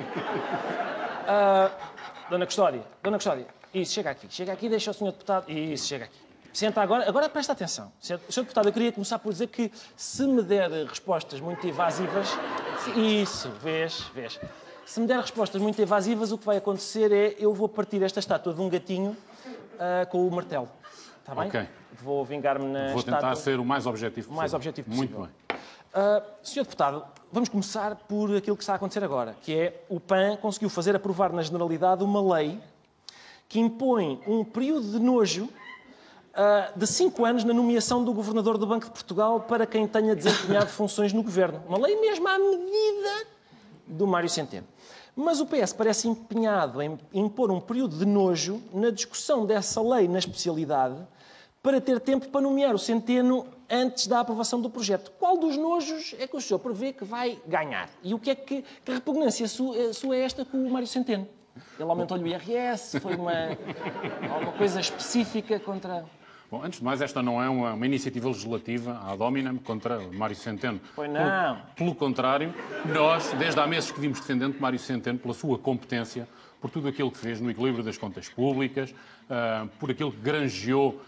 Ah, 1.28 1.70
Dona 2.30 2.46
Custódia, 2.46 2.82
Dona 3.04 3.18
Custódia, 3.18 3.46
isso, 3.74 3.94
chega 3.94 4.12
aqui, 4.12 4.28
chega 4.30 4.54
aqui, 4.54 4.70
deixa 4.70 4.92
o 4.92 4.94
Sr. 4.94 5.06
Deputado. 5.06 5.52
Isso, 5.52 5.88
chega 5.88 6.06
aqui. 6.06 6.18
Senta 6.54 6.82
agora, 6.82 7.08
agora 7.08 7.30
presta 7.30 7.54
atenção. 7.54 7.92
Sr. 8.00 8.20
Deputado, 8.42 8.70
eu 8.70 8.74
queria 8.74 8.92
começar 8.92 9.20
por 9.20 9.32
dizer 9.32 9.48
que 9.48 9.72
se 9.96 10.26
me 10.26 10.42
der 10.42 10.70
respostas 10.88 11.40
muito 11.40 11.68
evasivas. 11.68 12.30
Isso, 12.96 13.50
vês, 13.62 14.02
vês. 14.16 14.40
Se 14.89 14.99
me 14.99 15.06
der 15.06 15.19
respostas 15.19 15.62
muito 15.62 15.80
evasivas, 15.80 16.32
o 16.32 16.38
que 16.38 16.47
vai 16.47 16.58
acontecer 16.58 17.12
é 17.12 17.36
eu 17.38 17.54
vou 17.54 17.69
partir 17.69 18.02
esta 18.02 18.19
estátua 18.19 18.56
de 18.56 18.60
um 18.60 18.67
gatinho 18.67 19.15
ah, 19.80 20.08
com 20.08 20.28
o 20.28 20.32
martelo. 20.32 20.67
Está 21.19 21.36
bem? 21.36 21.47
Ok. 21.47 21.67
Vou 22.02 22.25
vingar-me 22.25 22.65
na 22.65 22.91
Vou 22.93 23.04
tentar 23.04 23.17
estátua. 23.17 23.36
ser 23.36 23.60
o 23.60 23.63
mais 23.63 23.86
objetivo 23.86 24.15
possível. 24.15 24.34
O 24.34 24.38
mais 24.38 24.52
objetivo 24.56 24.89
Muito 24.89 25.13
possível. 25.13 25.36
bem. 25.47 25.58
Uh, 25.93 26.25
Senhor 26.41 26.63
Deputado, 26.63 27.06
vamos 27.32 27.49
começar 27.49 27.97
por 28.08 28.36
aquilo 28.36 28.58
que 28.58 28.63
está 28.63 28.73
a 28.73 28.75
acontecer 28.78 29.04
agora, 29.04 29.36
que 29.43 29.54
é 29.54 29.84
o 29.89 29.99
PAN 29.99 30.38
conseguiu 30.38 30.71
fazer 30.71 30.95
aprovar 30.95 31.32
na 31.32 31.43
Generalidade 31.43 32.04
uma 32.04 32.38
lei 32.38 32.60
que 33.47 33.60
impõe 33.60 34.19
um 34.25 34.43
período 34.43 34.89
de 34.89 34.97
nojo 34.97 35.43
uh, 35.43 36.75
de 36.75 36.88
cinco 36.88 37.25
anos 37.25 37.43
na 37.43 37.54
nomeação 37.54 38.04
do 38.04 38.12
Governador 38.12 38.58
do 38.58 38.65
Banco 38.65 38.86
de 38.86 38.91
Portugal 38.91 39.41
para 39.41 39.67
quem 39.67 39.88
tenha 39.88 40.15
desempenhado 40.15 40.69
funções 40.73 41.13
no 41.13 41.21
Governo. 41.21 41.62
Uma 41.67 41.78
lei 41.78 41.95
mesmo 42.02 42.28
à 42.28 42.39
medida 42.39 43.38
do 43.89 44.08
Mário 44.08 44.30
Centeno. 44.30 44.67
Mas 45.15 45.41
o 45.41 45.45
PS 45.45 45.73
parece 45.73 46.08
empenhado 46.08 46.82
em 46.82 46.97
impor 47.13 47.52
um 47.52 47.60
período 47.60 47.97
de 47.97 48.06
nojo 48.06 48.62
na 48.73 48.89
discussão 48.89 49.45
dessa 49.45 49.82
lei 49.82 50.08
na 50.08 50.19
especialidade 50.19 50.95
para 51.62 51.82
ter 51.82 51.99
tempo 51.99 52.30
para 52.30 52.41
nomear 52.41 52.73
o 52.73 52.80
Centeno 52.80 53.45
antes 53.69 54.08
da 54.08 54.21
aprovação 54.21 54.62
do 54.62 54.69
projeto. 54.69 55.12
Qual 55.19 55.38
dos 55.38 55.58
nojos 55.58 56.15
é 56.17 56.25
que 56.25 56.38
o 56.38 56.41
senhor 56.41 56.60
prevê 56.60 56.93
que 56.93 57.04
vai 57.04 57.39
ganhar? 57.45 57.89
E 58.02 58.13
o 58.13 58.19
que 58.19 58.30
é 58.30 58.36
que, 58.36 58.63
que 58.84 58.91
repugnância 58.91 59.47
sua, 59.47 59.93
sua 59.93 60.15
é 60.15 60.21
esta 60.21 60.45
com 60.45 60.58
o 60.58 60.71
Mário 60.71 60.88
Centeno? 60.88 61.28
Ele 61.78 61.89
aumentou-lhe 61.89 62.23
o 62.23 62.28
IRS, 62.28 62.99
foi 62.99 63.15
uma, 63.15 63.34
alguma 64.32 64.54
coisa 64.54 64.80
específica 64.80 65.60
contra... 65.60 66.06
Bom, 66.52 66.64
antes 66.64 66.80
de 66.80 66.86
mais, 66.86 67.00
esta 67.00 67.22
não 67.22 67.42
é 67.42 67.48
uma, 67.48 67.74
uma 67.74 67.86
iniciativa 67.86 68.28
legislativa 68.28 69.00
ad 69.06 69.22
hominem 69.22 69.56
contra 69.58 70.00
Mário 70.12 70.36
Centeno. 70.36 70.80
Pois 70.96 71.10
não. 71.12 71.22
Pelo, 71.22 71.76
pelo 71.76 71.96
contrário, 71.96 72.54
nós, 72.92 73.32
desde 73.38 73.60
há 73.60 73.68
meses 73.68 73.92
que 73.92 74.00
vimos 74.00 74.20
defendendo 74.20 74.60
Mário 74.60 74.80
Centeno 74.80 75.20
pela 75.20 75.34
sua 75.36 75.60
competência, 75.60 76.28
por 76.60 76.70
tudo 76.72 76.88
aquilo 76.88 77.10
que 77.12 77.18
fez 77.20 77.40
no 77.40 77.50
equilíbrio 77.52 77.84
das 77.84 77.98
contas 77.98 78.28
públicas, 78.28 78.94
ah, 79.30 79.68
por 79.80 79.92
aquilo 79.92 80.12
que 80.12 80.18
granjeou 80.18 81.00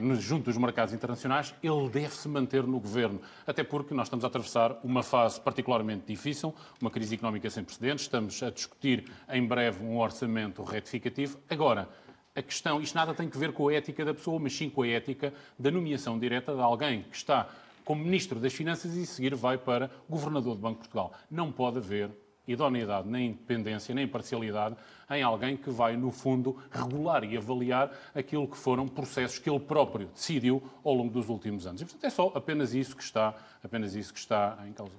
no- 0.00 0.16
junto 0.16 0.44
dos 0.46 0.58
mercados 0.58 0.92
internacionais, 0.92 1.54
ele 1.62 1.88
deve 1.88 2.10
se 2.14 2.28
manter 2.28 2.64
no 2.64 2.80
governo. 2.80 3.20
Até 3.46 3.62
porque 3.62 3.94
nós 3.94 4.08
estamos 4.08 4.24
a 4.24 4.28
atravessar 4.28 4.76
uma 4.82 5.02
fase 5.04 5.40
particularmente 5.40 6.02
difícil, 6.06 6.52
uma 6.82 6.90
crise 6.90 7.14
económica 7.14 7.48
sem 7.48 7.62
precedentes, 7.62 8.04
estamos 8.06 8.42
a 8.42 8.50
discutir 8.50 9.04
em 9.30 9.46
breve 9.46 9.84
um 9.84 9.98
orçamento 9.98 10.62
retificativo. 10.64 11.38
Agora, 11.48 11.88
a 12.34 12.42
questão, 12.42 12.80
isto 12.80 12.94
nada 12.94 13.14
tem 13.14 13.28
que 13.28 13.38
ver 13.38 13.52
com 13.52 13.68
a 13.68 13.74
ética 13.74 14.04
da 14.04 14.12
pessoa, 14.12 14.40
mas 14.40 14.52
sim 14.52 14.68
com 14.68 14.82
a 14.82 14.88
ética 14.88 15.32
da 15.58 15.70
nomeação 15.70 16.18
direta 16.18 16.54
de 16.54 16.60
alguém 16.60 17.02
que 17.02 17.16
está 17.16 17.48
como 17.84 18.02
Ministro 18.02 18.40
das 18.40 18.52
Finanças 18.52 18.94
e 18.94 19.06
seguir 19.06 19.34
vai 19.34 19.56
para 19.58 19.90
Governador 20.08 20.56
do 20.56 20.60
Banco 20.60 20.82
de 20.82 20.88
Portugal. 20.88 21.12
Não 21.30 21.52
pode 21.52 21.78
haver 21.78 22.10
idoneidade, 22.46 23.08
nem 23.08 23.28
independência, 23.28 23.94
nem 23.94 24.04
imparcialidade 24.04 24.76
em 25.10 25.22
alguém 25.22 25.56
que 25.56 25.70
vai, 25.70 25.96
no 25.96 26.10
fundo, 26.10 26.58
regular 26.70 27.24
e 27.24 27.36
avaliar 27.36 27.90
aquilo 28.14 28.48
que 28.48 28.56
foram 28.56 28.88
processos 28.88 29.38
que 29.38 29.48
ele 29.48 29.60
próprio 29.60 30.08
decidiu 30.08 30.62
ao 30.82 30.94
longo 30.94 31.12
dos 31.12 31.28
últimos 31.28 31.66
anos. 31.66 31.82
E, 31.82 31.84
portanto, 31.84 32.04
é 32.04 32.10
só 32.10 32.32
apenas 32.34 32.74
isso 32.74 32.96
que 32.96 33.02
está, 33.02 33.34
apenas 33.62 33.94
isso 33.94 34.12
que 34.12 34.18
está 34.18 34.58
em 34.66 34.72
causa. 34.72 34.92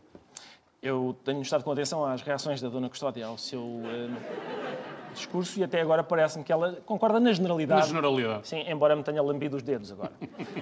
Eu 0.81 1.15
tenho 1.23 1.41
estado 1.41 1.63
com 1.63 1.71
atenção 1.71 2.05
às 2.05 2.21
reações 2.21 2.61
da 2.61 2.69
Dona 2.69 2.89
Custódia 2.89 3.25
ao 3.25 3.37
seu 3.37 3.81
eh, 3.85 4.74
discurso 5.15 5.59
e 5.59 5.63
até 5.63 5.81
agora 5.81 6.03
parece-me 6.03 6.43
que 6.43 6.51
ela 6.51 6.77
concorda 6.85 7.19
na 7.19 7.31
generalidade. 7.33 7.81
Na 7.81 7.87
generalidade. 7.87 8.47
Sim, 8.47 8.63
embora 8.67 8.95
me 8.95 9.03
tenha 9.03 9.21
lambido 9.21 9.55
os 9.57 9.63
dedos 9.63 9.91
agora. 9.91 10.11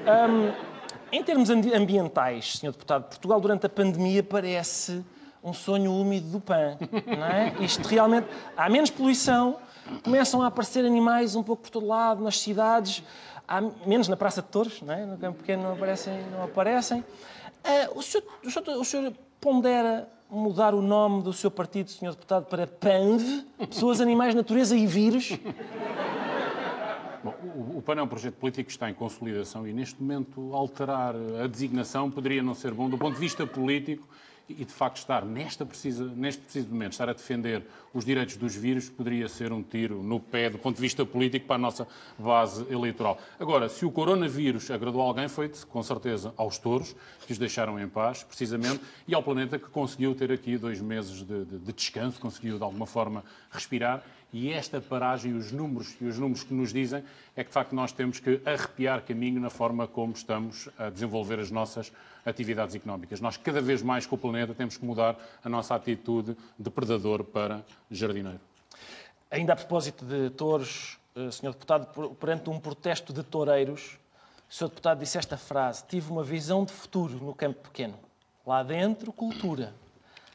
Ahm, 0.05 0.51
em 1.11 1.23
termos 1.23 1.49
ambi- 1.49 1.73
ambientais, 1.73 2.53
Sr. 2.59 2.71
Deputado, 2.71 3.03
Portugal 3.09 3.39
durante 3.41 3.65
a 3.65 3.69
pandemia 3.69 4.23
parece 4.23 5.03
um 5.43 5.51
sonho 5.51 5.91
úmido 5.93 6.27
do 6.29 6.39
PAN, 6.39 6.77
não 7.17 7.25
é? 7.27 7.53
Isto 7.59 7.85
realmente... 7.87 8.27
Há 8.55 8.69
menos 8.69 8.89
poluição, 8.89 9.57
começam 10.03 10.41
a 10.41 10.47
aparecer 10.47 10.85
animais 10.85 11.35
um 11.35 11.43
pouco 11.43 11.63
por 11.63 11.69
todo 11.69 11.85
lado, 11.85 12.23
nas 12.23 12.39
cidades, 12.39 13.03
há 13.45 13.59
menos 13.85 14.07
na 14.07 14.15
Praça 14.15 14.41
de 14.41 14.47
Touros, 14.47 14.81
não 14.81 14.93
é? 14.93 15.05
No 15.05 15.17
campo 15.17 15.39
pequeno 15.39 15.63
não 15.63 15.73
aparecem. 15.73 16.13
Não 16.31 16.43
aparecem. 16.45 17.03
Ah, 17.63 17.89
o, 17.93 18.01
senhor, 18.01 18.23
o, 18.45 18.49
senhor, 18.49 18.77
o 18.79 18.85
senhor 18.85 19.13
pondera 19.41 20.07
mudar 20.29 20.73
o 20.73 20.81
nome 20.81 21.21
do 21.21 21.33
seu 21.33 21.51
partido, 21.51 21.89
Sr. 21.89 22.12
Deputado, 22.12 22.45
para 22.45 22.65
PANV, 22.67 23.45
Pessoas, 23.69 24.01
Animais, 24.01 24.33
Natureza 24.33 24.75
e 24.75 24.86
Vírus? 24.88 25.38
Bom, 27.23 27.33
o, 27.55 27.77
o 27.77 27.81
PAN 27.81 27.95
é 27.95 28.01
um 28.01 28.07
projeto 28.07 28.36
político 28.36 28.65
que 28.65 28.71
está 28.71 28.89
em 28.89 28.93
consolidação 28.93 29.65
e, 29.65 29.71
neste 29.71 30.01
momento, 30.01 30.53
alterar 30.53 31.15
a 31.41 31.47
designação 31.47 32.12
poderia 32.12 32.43
não 32.43 32.53
ser 32.53 32.73
bom 32.73 32.89
do 32.89 32.97
ponto 32.97 33.13
de 33.13 33.19
vista 33.19 33.47
político 33.47 34.07
e, 34.49 34.65
de 34.65 34.73
facto, 34.73 34.97
estar 34.97 35.23
nesta 35.23 35.65
precisa, 35.65 36.06
neste 36.06 36.41
preciso 36.41 36.67
momento, 36.69 36.91
estar 36.91 37.08
a 37.10 37.13
defender 37.13 37.63
os 37.93 38.03
direitos 38.03 38.36
dos 38.36 38.53
vírus 38.53 38.89
poderia 38.89 39.29
ser 39.29 39.53
um 39.53 39.63
tiro 39.63 40.03
no 40.03 40.19
pé 40.19 40.49
do 40.49 40.58
ponto 40.58 40.75
de 40.75 40.82
vista 40.82 41.06
político 41.06 41.45
para 41.47 41.56
a 41.56 41.60
nossa 41.60 41.88
base 42.19 42.65
eleitoral. 42.71 43.17
Agora, 43.39 43.69
se 43.69 43.86
o 43.86 43.91
coronavírus 43.91 44.69
agradou 44.69 45.01
alguém, 45.01 45.27
foi 45.29 45.49
com 45.69 45.82
certeza 45.82 46.34
aos 46.36 46.58
touros, 46.58 46.95
que 47.25 47.32
os 47.32 47.38
deixaram 47.38 47.79
em 47.79 47.88
paz, 47.88 48.23
precisamente, 48.23 48.82
e 49.08 49.15
ao 49.15 49.23
planeta 49.23 49.58
que 49.58 49.69
conseguiu 49.69 50.13
ter 50.13 50.32
aqui 50.32 50.58
dois 50.58 50.82
meses 50.82 51.23
de, 51.25 51.45
de- 51.45 51.60
de 51.60 51.71
descanso, 51.73 52.19
conseguiu 52.19 52.58
de 52.58 52.63
alguma 52.63 52.86
forma 52.86 53.23
respirar. 53.49 54.03
E 54.34 54.52
esta 54.52 54.82
paragem 54.82 55.34
os 55.36 55.52
números 55.52 55.96
e 56.02 56.06
os 56.06 56.17
números 56.17 56.43
que 56.43 56.56
nos 56.56 56.74
dizem 56.74 57.04
é 57.36 57.43
que 57.43 57.50
de 57.52 57.54
facto 57.54 57.76
nós 57.76 57.91
temos 57.91 58.19
que 58.19 58.41
arrepiar 58.43 59.04
caminho 59.04 59.39
na 59.39 59.52
forma 59.52 59.88
como 59.88 60.12
estamos 60.12 60.67
a 60.76 60.89
desenvolver 60.89 61.39
as 61.39 61.52
nossas 61.52 61.93
atividades 62.26 62.74
económicas. 62.74 63.22
Nós 63.22 63.38
cada 63.38 63.62
vez 63.62 63.84
mais 63.84 64.08
com 64.08 64.15
o 64.15 64.17
planeta 64.17 64.56
temos 64.56 64.76
que 64.76 64.84
mudar 64.84 65.15
a 65.43 65.48
nossa 65.48 65.76
atitude 65.76 66.36
de 66.58 66.69
predador 66.72 67.24
para 67.24 67.63
jardineiro. 67.91 68.39
Ainda 69.30 69.54
a 69.54 69.56
propósito 69.56 70.04
de 70.04 70.32
touros, 70.32 70.98
eh, 71.15 71.30
Sr. 71.30 71.52
Deputado, 71.52 72.15
perante 72.15 72.50
um 72.50 72.60
protesto 72.60 73.13
de 73.13 73.22
toureiros, 73.22 74.00
o 74.50 74.54
Sr. 74.54 74.69
Deputado 74.69 75.00
disse 75.00 75.17
esta 75.19 75.38
frase: 75.38 75.84
Tive 75.88 76.12
uma 76.12 76.24
visão 76.24 76.65
de 76.65 76.72
futuro 76.72 77.24
no 77.24 77.36
campo 77.36 77.62
pequeno. 77.62 78.00
Lá 78.46 78.63
dentro, 78.63 79.13
cultura. 79.13 79.76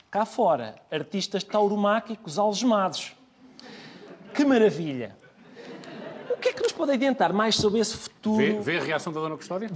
Cá 0.09 0.25
fora, 0.25 0.77
artistas 0.91 1.43
tauromáquicos 1.43 2.39
algemados. 2.39 3.18
Que 4.35 4.45
maravilha! 4.45 5.17
O 6.31 6.37
que 6.41 6.51
é 6.51 6.53
que 6.53 6.63
nos 6.63 6.73
pode 6.73 6.93
adiantar 6.93 7.33
mais 7.33 7.57
sobre 7.57 7.81
esse 7.81 7.97
futuro? 7.97 8.39
Vê, 8.39 8.53
vê 8.61 8.79
a 8.79 8.83
reação 8.83 9.13
da 9.13 9.21
Dona 9.21 9.37
Custódia? 9.37 9.69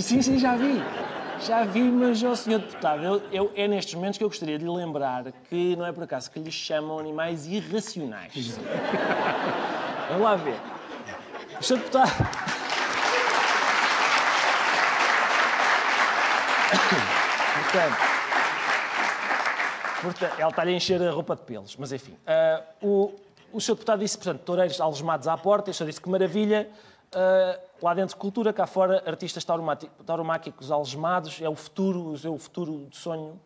Sim, 0.00 0.22
sim, 0.22 0.38
já 0.38 0.54
vi. 0.54 0.80
Já 1.40 1.64
vi, 1.64 1.82
mas, 1.82 2.22
ó, 2.22 2.34
Sr. 2.36 2.60
Deputado, 2.60 3.02
eu, 3.04 3.22
eu- 3.32 3.52
é 3.56 3.66
nestes 3.66 3.94
momentos 3.94 4.16
que 4.18 4.22
eu 4.24 4.28
gostaria 4.28 4.56
de 4.56 4.64
lhe 4.64 4.70
lembrar 4.70 5.24
que 5.48 5.74
não 5.74 5.84
é 5.84 5.90
por 5.92 6.04
acaso 6.04 6.30
que 6.30 6.38
lhes 6.38 6.54
chamam 6.54 6.98
animais 7.00 7.46
irracionais. 7.46 8.56
Vamos 10.08 10.22
lá 10.22 10.36
ver. 10.36 10.56
Sr. 11.60 11.78
Deputado. 11.78 12.12
Portanto, 17.54 17.96
portanto, 20.02 20.34
ela 20.40 20.50
está-lhe 20.50 20.70
a 20.72 20.74
encher 20.74 21.02
a 21.02 21.10
roupa 21.10 21.36
de 21.36 21.42
pelos, 21.42 21.76
mas 21.76 21.92
enfim. 21.92 22.16
Ah, 22.26 22.60
o, 22.82 23.12
o 23.54 23.60
Sr. 23.60 23.74
Deputado 23.74 24.00
disse, 24.00 24.18
portanto, 24.18 24.40
toureiros 24.40 24.80
algemados 24.80 25.28
à 25.28 25.38
porta, 25.38 25.70
eu 25.70 25.74
só 25.74 25.84
disse 25.84 26.00
que 26.00 26.10
maravilha. 26.10 26.68
Uh, 27.14 27.60
lá 27.80 27.94
dentro, 27.94 28.16
cultura, 28.16 28.52
cá 28.52 28.66
fora, 28.66 29.00
artistas 29.06 29.46
tauromáquicos 30.04 30.72
algemados, 30.72 31.40
é 31.40 31.48
o 31.48 31.54
futuro, 31.54 32.14
é 32.24 32.28
o 32.28 32.36
futuro 32.36 32.88
de 32.90 32.96
sonho. 32.96 33.40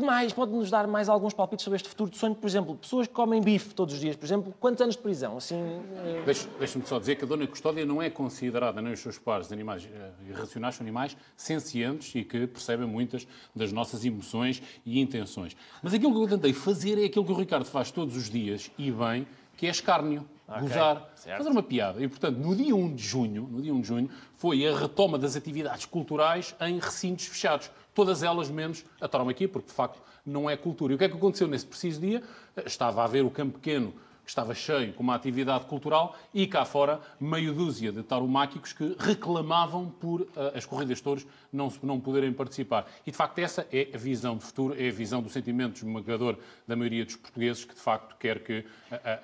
Que 0.00 0.06
mais? 0.06 0.32
Pode-nos 0.32 0.70
dar 0.70 0.86
mais 0.86 1.10
alguns 1.10 1.34
palpites 1.34 1.62
sobre 1.62 1.76
este 1.76 1.86
futuro 1.86 2.10
de 2.10 2.16
sonho? 2.16 2.34
Por 2.34 2.46
exemplo, 2.46 2.74
pessoas 2.74 3.06
que 3.06 3.12
comem 3.12 3.38
bife 3.42 3.74
todos 3.74 3.94
os 3.94 4.00
dias, 4.00 4.16
por 4.16 4.24
exemplo, 4.24 4.54
quantos 4.58 4.80
anos 4.80 4.96
de 4.96 5.02
prisão? 5.02 5.36
Assim, 5.36 5.60
uh... 5.60 6.24
Deixa-me 6.58 6.86
só 6.86 6.98
dizer 6.98 7.16
que 7.16 7.24
a 7.24 7.28
dona 7.28 7.46
custódia 7.46 7.84
não 7.84 8.00
é 8.00 8.08
considerada, 8.08 8.80
nem 8.80 8.94
os 8.94 9.00
seus 9.00 9.18
pares 9.18 9.48
de 9.48 9.52
animais 9.52 9.84
uh, 9.84 9.88
irracionais, 10.26 10.76
são 10.76 10.84
animais 10.84 11.14
sencientes 11.36 12.14
e 12.14 12.24
que 12.24 12.46
percebem 12.46 12.86
muitas 12.86 13.28
das 13.54 13.72
nossas 13.72 14.02
emoções 14.02 14.62
e 14.86 14.98
intenções. 14.98 15.54
Mas 15.82 15.92
aquilo 15.92 16.14
que 16.14 16.20
eu 16.20 16.28
tentei 16.28 16.54
fazer 16.54 16.98
é 16.98 17.04
aquilo 17.04 17.26
que 17.26 17.32
o 17.32 17.36
Ricardo 17.36 17.66
faz 17.66 17.90
todos 17.90 18.16
os 18.16 18.30
dias, 18.30 18.70
e 18.78 18.90
bem, 18.90 19.26
que 19.54 19.66
é 19.66 19.70
escárnio 19.70 20.26
okay, 20.48 20.62
gozar, 20.62 21.10
certo. 21.14 21.36
fazer 21.36 21.50
uma 21.50 21.62
piada. 21.62 22.02
E, 22.02 22.08
portanto, 22.08 22.38
no 22.38 22.56
dia 22.56 22.74
1 22.74 22.94
de 22.94 23.02
junho, 23.02 23.48
no 23.50 23.60
dia 23.60 23.74
1 23.74 23.80
de 23.82 23.86
junho, 23.86 24.10
foi 24.34 24.66
a 24.66 24.74
retoma 24.74 25.18
das 25.18 25.36
atividades 25.36 25.84
culturais 25.84 26.54
em 26.60 26.78
recintos 26.78 27.26
fechados. 27.26 27.70
Todas 28.00 28.22
elas 28.22 28.48
menos 28.48 28.82
a 28.98 29.06
tauromaquia, 29.06 29.46
porque, 29.46 29.68
de 29.68 29.74
facto, 29.74 30.00
não 30.24 30.48
é 30.48 30.56
cultura. 30.56 30.94
E 30.94 30.96
o 30.96 30.98
que 30.98 31.04
é 31.04 31.08
que 31.10 31.18
aconteceu 31.18 31.46
nesse 31.46 31.66
preciso 31.66 32.00
dia? 32.00 32.22
Estava 32.64 33.04
a 33.04 33.06
ver 33.06 33.26
o 33.26 33.30
Campo 33.30 33.58
Pequeno 33.58 33.92
que 33.92 33.98
estava 34.30 34.54
cheio 34.54 34.92
com 34.92 35.02
uma 35.02 35.14
atividade 35.14 35.64
cultural, 35.66 36.16
e 36.32 36.46
cá 36.46 36.64
fora 36.64 37.00
meio 37.20 37.52
dúzia 37.52 37.92
de 37.92 38.02
tauromáquicos 38.02 38.72
que 38.72 38.96
reclamavam 38.98 39.90
por 40.00 40.22
uh, 40.22 40.28
as 40.54 40.64
corridas 40.64 40.98
de 40.98 41.04
touros 41.04 41.26
não, 41.52 41.72
não 41.82 42.00
poderem 42.00 42.32
participar. 42.32 42.86
E, 43.06 43.10
de 43.10 43.16
facto, 43.16 43.38
essa 43.40 43.66
é 43.72 43.88
a 43.92 43.98
visão 43.98 44.36
de 44.36 44.44
futuro, 44.44 44.74
é 44.78 44.88
a 44.88 44.92
visão 44.92 45.20
do 45.20 45.28
sentimento 45.28 45.76
esmagador 45.76 46.36
da 46.66 46.76
maioria 46.76 47.04
dos 47.04 47.16
portugueses 47.16 47.64
que, 47.64 47.74
de 47.74 47.80
facto, 47.80 48.16
quer 48.18 48.42
que 48.42 48.60
uh, 48.60 48.64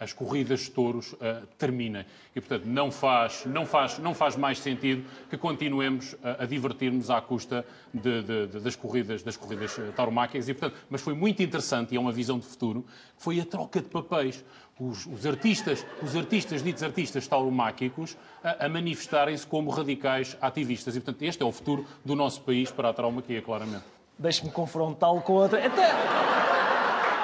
as 0.01 0.13
corridas 0.13 0.61
de 0.61 0.71
touros 0.71 1.13
uh, 1.13 1.47
terminem. 1.57 2.05
E, 2.35 2.41
portanto, 2.41 2.65
não 2.67 2.91
faz, 2.91 3.47
não, 3.47 3.65
faz, 3.65 3.99
não 3.99 4.13
faz 4.13 4.37
mais 4.37 4.59
sentido 4.59 5.05
que 5.31 5.39
continuemos 5.39 6.17
a, 6.23 6.43
a 6.43 6.47
divertir-nos 6.47 7.11
à 7.11 7.21
custa 7.21 7.65
de, 7.95 8.23
de, 8.23 8.47
de, 8.49 8.61
das 8.61 8.75
corridas, 8.75 9.23
das 9.23 9.37
corridas 9.37 9.77
tauromáquicas. 9.95 10.49
E, 10.49 10.55
portanto, 10.55 10.79
mas 10.91 11.01
foi 11.01 11.15
muito 11.15 11.43
interessante, 11.43 11.95
e 11.95 11.97
é 11.97 12.01
uma 12.01 12.13
visão 12.13 12.39
de 12.39 12.47
futuro, 12.47 12.85
foi 13.17 13.41
a 13.41 13.45
troca 13.45 13.81
de 13.81 13.89
papéis 13.89 14.45
os, 14.79 15.07
os, 15.07 15.27
artistas, 15.27 15.85
os 16.03 16.15
artistas, 16.15 16.63
ditos 16.63 16.83
artistas 16.83 17.27
tauromáquicos, 17.27 18.17
a, 18.45 18.67
a 18.67 18.69
manifestarem-se 18.69 19.47
como 19.47 19.71
radicais 19.71 20.37
ativistas. 20.41 20.97
E, 20.97 21.01
portanto, 21.01 21.23
este 21.23 21.43
é 21.43 21.47
o 21.47 21.53
futuro 21.53 21.87
do 22.05 22.15
nosso 22.15 22.43
país 22.43 22.71
para 22.71 22.91
a 22.91 22.93
traumaquia, 22.93 23.41
claramente. 23.41 23.85
Deixe-me 24.19 24.51
confrontá-lo 24.51 25.21
com 25.21 25.35
outra. 25.35 25.65
Até. 25.65 25.91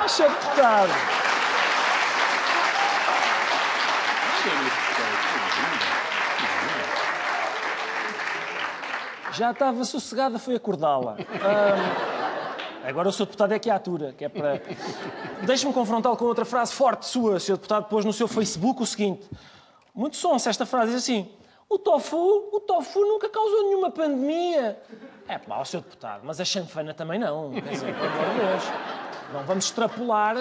Acha 0.04 0.28
deputado. 0.28 0.90
Já 9.32 9.52
estava 9.52 9.84
sossegada, 9.84 10.38
foi 10.38 10.56
acordá-la. 10.56 11.16
Um... 11.16 12.11
Agora 12.84 13.08
o 13.08 13.12
Sr. 13.12 13.26
Deputado 13.26 13.52
é 13.52 13.58
que 13.58 13.70
atura, 13.70 14.12
que 14.12 14.24
é 14.24 14.28
para... 14.28 14.60
Deixe-me 15.46 15.72
confrontá-lo 15.72 16.16
com 16.16 16.24
outra 16.24 16.44
frase 16.44 16.72
forte 16.72 17.06
sua. 17.06 17.34
O 17.34 17.40
Sr. 17.40 17.52
Deputado 17.52 17.88
pôs 17.88 18.04
no 18.04 18.12
seu 18.12 18.26
Facebook 18.26 18.82
o 18.82 18.86
seguinte. 18.86 19.28
Muito 19.94 20.16
sonso 20.16 20.48
esta 20.48 20.66
frase, 20.66 20.92
diz 20.92 21.02
assim... 21.02 21.30
O 21.68 21.78
tofu, 21.78 22.50
o 22.52 22.60
tofu 22.60 23.00
nunca 23.00 23.30
causou 23.30 23.62
nenhuma 23.62 23.90
pandemia. 23.90 24.78
É 25.26 25.38
pá, 25.38 25.58
o 25.58 25.64
Sr. 25.64 25.78
Deputado, 25.78 26.20
mas 26.22 26.38
a 26.38 26.44
chanfana 26.44 26.92
também 26.92 27.18
não. 27.18 27.50
Quer 27.52 27.62
dizer, 27.62 27.94
pelo 27.94 28.06
amor 28.06 28.34
de 28.34 28.40
Deus. 28.40 28.64
Não 29.32 29.42
vamos 29.44 29.64
extrapolar... 29.64 30.36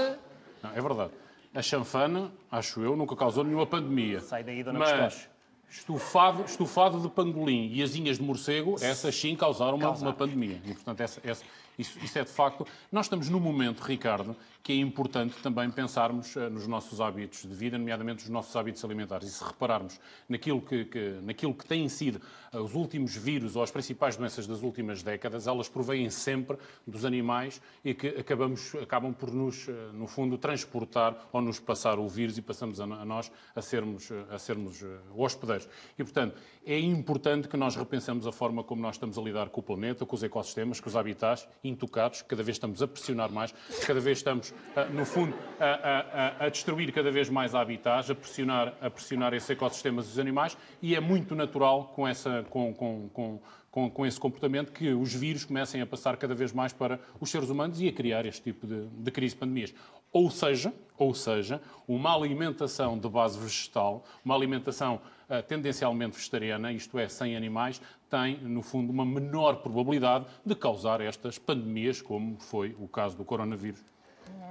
Não, 0.61 0.71
é 0.75 0.81
verdade. 0.81 1.11
A 1.55 1.61
chanfana, 1.61 2.29
acho 2.51 2.81
eu, 2.81 2.97
nunca 2.97 3.15
causou 3.15 3.45
nenhuma 3.45 3.65
pandemia. 3.65 4.19
Sai 4.19 4.43
daí, 4.43 4.61
Dona 4.61 4.79
Mas... 4.79 5.29
Estufado, 5.71 6.43
estufado 6.43 6.99
de 6.99 7.07
pangolim 7.07 7.71
e 7.71 7.81
asinhas 7.81 8.17
de 8.17 8.23
morcego, 8.23 8.75
essas 8.81 9.15
sim 9.15 9.37
causaram 9.37 9.77
uma, 9.77 9.91
uma 9.91 10.11
pandemia. 10.11 10.61
E, 10.65 10.73
portanto, 10.73 10.99
essa, 10.99 11.21
essa, 11.23 11.45
isso, 11.79 11.97
isso, 12.03 12.19
é 12.19 12.23
de 12.23 12.29
facto. 12.29 12.67
Nós 12.91 13.05
estamos 13.05 13.29
num 13.29 13.39
momento, 13.39 13.79
Ricardo, 13.81 14.35
que 14.61 14.73
é 14.73 14.75
importante 14.75 15.35
também 15.41 15.69
pensarmos 15.71 16.35
uh, 16.35 16.49
nos 16.49 16.67
nossos 16.67 17.01
hábitos 17.01 17.41
de 17.41 17.55
vida, 17.55 17.77
nomeadamente 17.77 18.23
os 18.23 18.29
nossos 18.29 18.55
hábitos 18.55 18.83
alimentares. 18.83 19.29
E 19.29 19.31
se 19.31 19.43
repararmos 19.43 19.99
naquilo 20.29 20.61
que, 20.61 20.85
que 20.85 21.19
naquilo 21.23 21.53
que 21.53 21.65
têm 21.65 21.87
sido 21.89 22.21
uh, 22.53 22.59
os 22.59 22.75
últimos 22.75 23.15
vírus 23.15 23.55
ou 23.55 23.63
as 23.63 23.71
principais 23.71 24.15
doenças 24.15 24.45
das 24.45 24.61
últimas 24.61 25.01
décadas, 25.01 25.47
elas 25.47 25.69
provêm 25.69 26.09
sempre 26.09 26.57
dos 26.85 27.05
animais 27.05 27.61
e 27.83 27.93
que 27.93 28.07
acabamos, 28.09 28.75
acabam 28.75 29.13
por 29.13 29.31
nos, 29.31 29.67
uh, 29.67 29.71
no 29.93 30.05
fundo, 30.05 30.37
transportar 30.37 31.17
ou 31.31 31.41
nos 31.41 31.59
passar 31.59 31.97
o 31.97 32.07
vírus 32.07 32.37
e 32.37 32.41
passamos 32.41 32.79
a, 32.79 32.83
a 32.83 33.05
nós 33.05 33.31
a 33.55 33.61
sermos, 33.61 34.11
a 34.29 34.37
sermos 34.37 34.83
hospedeiros. 35.15 35.60
E, 35.97 36.03
portanto, 36.03 36.35
é 36.65 36.79
importante 36.79 37.47
que 37.47 37.57
nós 37.57 37.75
repensemos 37.75 38.27
a 38.27 38.31
forma 38.31 38.63
como 38.63 38.81
nós 38.81 38.95
estamos 38.95 39.17
a 39.17 39.21
lidar 39.21 39.49
com 39.49 39.59
o 39.59 39.63
planeta, 39.63 40.05
com 40.05 40.15
os 40.15 40.23
ecossistemas, 40.23 40.79
com 40.79 40.89
os 40.89 40.95
habitats 40.95 41.47
intocados, 41.63 42.21
cada 42.21 42.43
vez 42.43 42.57
estamos 42.57 42.81
a 42.81 42.87
pressionar 42.87 43.31
mais, 43.31 43.53
cada 43.85 43.99
vez 43.99 44.19
estamos, 44.19 44.53
ah, 44.75 44.85
no 44.85 45.05
fundo, 45.05 45.35
a, 45.59 46.39
a, 46.39 46.45
a 46.45 46.49
destruir 46.49 46.91
cada 46.91 47.11
vez 47.11 47.29
mais 47.29 47.55
habitats, 47.55 48.09
a 48.09 48.15
pressionar, 48.15 48.75
a 48.81 48.89
pressionar 48.89 49.33
esses 49.33 49.49
ecossistemas 49.49 50.07
e 50.07 50.09
os 50.11 50.19
animais, 50.19 50.57
e 50.81 50.95
é 50.95 50.99
muito 50.99 51.35
natural 51.35 51.91
com, 51.95 52.07
essa, 52.07 52.45
com, 52.49 52.73
com, 52.73 53.09
com 53.09 53.39
com, 53.71 53.89
com, 53.89 54.05
esse 54.05 54.19
comportamento 54.19 54.73
que 54.73 54.93
os 54.93 55.13
vírus 55.13 55.45
comecem 55.45 55.81
a 55.81 55.85
passar 55.85 56.17
cada 56.17 56.35
vez 56.35 56.51
mais 56.51 56.73
para 56.73 56.99
os 57.21 57.31
seres 57.31 57.49
humanos 57.49 57.79
e 57.81 57.87
a 57.87 57.93
criar 57.93 58.25
este 58.25 58.43
tipo 58.43 58.67
de, 58.67 58.85
de 58.85 59.11
crise 59.11 59.33
de 59.33 59.39
pandemias. 59.39 59.73
Ou 60.11 60.29
seja, 60.29 60.73
ou 60.97 61.13
seja, 61.13 61.61
uma 61.87 62.13
alimentação 62.13 62.99
de 62.99 63.07
base 63.07 63.39
vegetal, 63.39 64.03
uma 64.25 64.35
alimentação 64.35 64.99
tendencialmente 65.47 66.17
vegetariana, 66.17 66.71
isto 66.71 66.97
é, 66.97 67.07
sem 67.07 67.35
animais, 67.35 67.81
tem, 68.09 68.37
no 68.39 68.61
fundo, 68.61 68.91
uma 68.91 69.05
menor 69.05 69.57
probabilidade 69.57 70.25
de 70.45 70.55
causar 70.55 71.01
estas 71.01 71.37
pandemias, 71.37 72.01
como 72.01 72.37
foi 72.39 72.75
o 72.79 72.87
caso 72.87 73.15
do 73.15 73.23
coronavírus. 73.23 73.81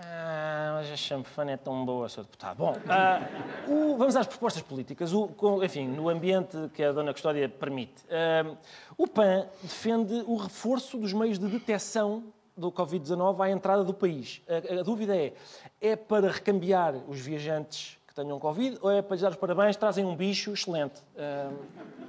Ah, 0.03 0.77
mas 0.77 0.90
a 0.90 0.97
champefana 0.97 1.53
é 1.53 1.57
tão 1.57 1.85
boa, 1.85 2.09
Sr. 2.09 2.23
Deputado. 2.23 2.57
Bom, 2.57 2.73
uh, 2.73 3.73
o, 3.73 3.97
vamos 3.97 4.16
às 4.16 4.27
propostas 4.27 4.62
políticas. 4.62 5.12
O, 5.12 5.31
enfim, 5.62 5.87
no 5.87 6.09
ambiente 6.09 6.57
que 6.75 6.83
a 6.83 6.93
Dona 6.93 7.12
Custódia 7.12 7.49
permite. 7.49 8.03
Uh, 8.05 8.57
o 8.97 9.07
PAN 9.07 9.47
defende 9.62 10.14
o 10.27 10.37
reforço 10.37 10.99
dos 10.99 11.12
meios 11.12 11.38
de 11.38 11.47
detecção 11.47 12.25
do 12.57 12.71
Covid-19 12.73 13.40
à 13.40 13.51
entrada 13.51 13.85
do 13.85 13.95
país. 13.95 14.43
A, 14.49 14.81
a, 14.81 14.83
dúvida 14.83 15.16
é, 15.16 15.33
é 15.81 15.97
para 15.97 16.31
recambiar 16.31 16.95
os 17.09 17.21
viajantes 17.21 17.99
que 18.11 18.14
tenham 18.14 18.40
Covid 18.40 18.77
ou 18.83 18.90
é 18.90 19.01
para 19.01 19.14
lhes 19.14 19.23
dar 19.23 19.31
os 19.31 19.37
parabéns, 19.37 19.77
trazem 19.77 20.05
um 20.05 20.16
bicho 20.16 20.53
excelente? 20.53 21.01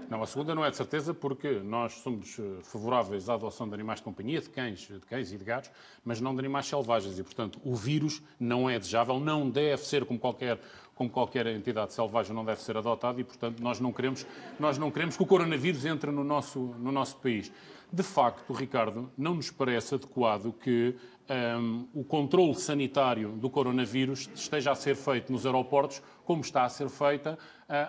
Não, 0.10 0.22
a 0.22 0.26
segunda 0.26 0.56
não 0.56 0.66
é 0.66 0.72
de 0.72 0.76
certeza, 0.76 1.14
porque 1.14 1.60
nós 1.60 1.94
somos 1.94 2.38
eh, 2.40 2.44
favoráveis 2.64 3.30
à 3.30 3.36
adoção 3.36 3.68
de 3.68 3.74
animais 3.76 4.00
de 4.00 4.04
companhia, 4.04 4.42
de 4.42 4.50
cães, 4.50 4.80
de 4.80 5.00
cães 5.02 5.32
e 5.32 5.38
de 5.38 5.46
gatos, 5.46 5.70
mas 6.04 6.20
não 6.20 6.34
de 6.34 6.40
animais 6.40 6.66
selvagens. 6.66 7.20
E, 7.20 7.24
portanto, 7.24 7.62
o 7.64 7.76
vírus 7.76 8.22
não 8.40 8.70
é 8.70 8.80
desejável, 8.80 9.20
não 9.20 9.50
deve 9.50 9.84
ser 9.84 10.04
como 10.04 10.20
qualquer 10.20 10.60
como 10.96 11.10
qualquer 11.10 11.48
entidade 11.48 11.94
selvagem 11.94 12.36
não 12.36 12.46
deve 12.46 12.62
ser 12.62 12.78
adotado 12.78 13.20
e, 13.20 13.24
portanto, 13.24 13.60
nós 13.60 13.80
não 13.80 13.92
queremos, 13.92 14.24
nós 14.60 14.78
não 14.78 14.92
queremos 14.92 15.18
que 15.18 15.24
o 15.24 15.26
coronavírus 15.26 15.84
entre 15.84 16.12
no 16.12 16.24
nosso, 16.24 16.60
no 16.60 16.92
nosso 16.92 17.18
país. 17.18 17.52
De 17.92 18.04
facto, 18.04 18.54
Ricardo, 18.54 19.12
não 19.18 19.34
nos 19.34 19.50
parece 19.50 19.96
adequado 19.96 20.54
que 20.54 20.96
um, 21.32 21.88
o 21.94 22.04
controle 22.04 22.54
sanitário 22.56 23.32
do 23.34 23.50
coronavírus 23.50 24.30
esteja 24.36 24.72
a 24.72 24.76
ser 24.76 24.96
feito 24.96 25.32
nos 25.32 25.46
aeroportos 25.46 26.02
como 26.26 26.42
está 26.42 26.64
a 26.64 26.70
ser 26.70 26.90
feita 26.90 27.38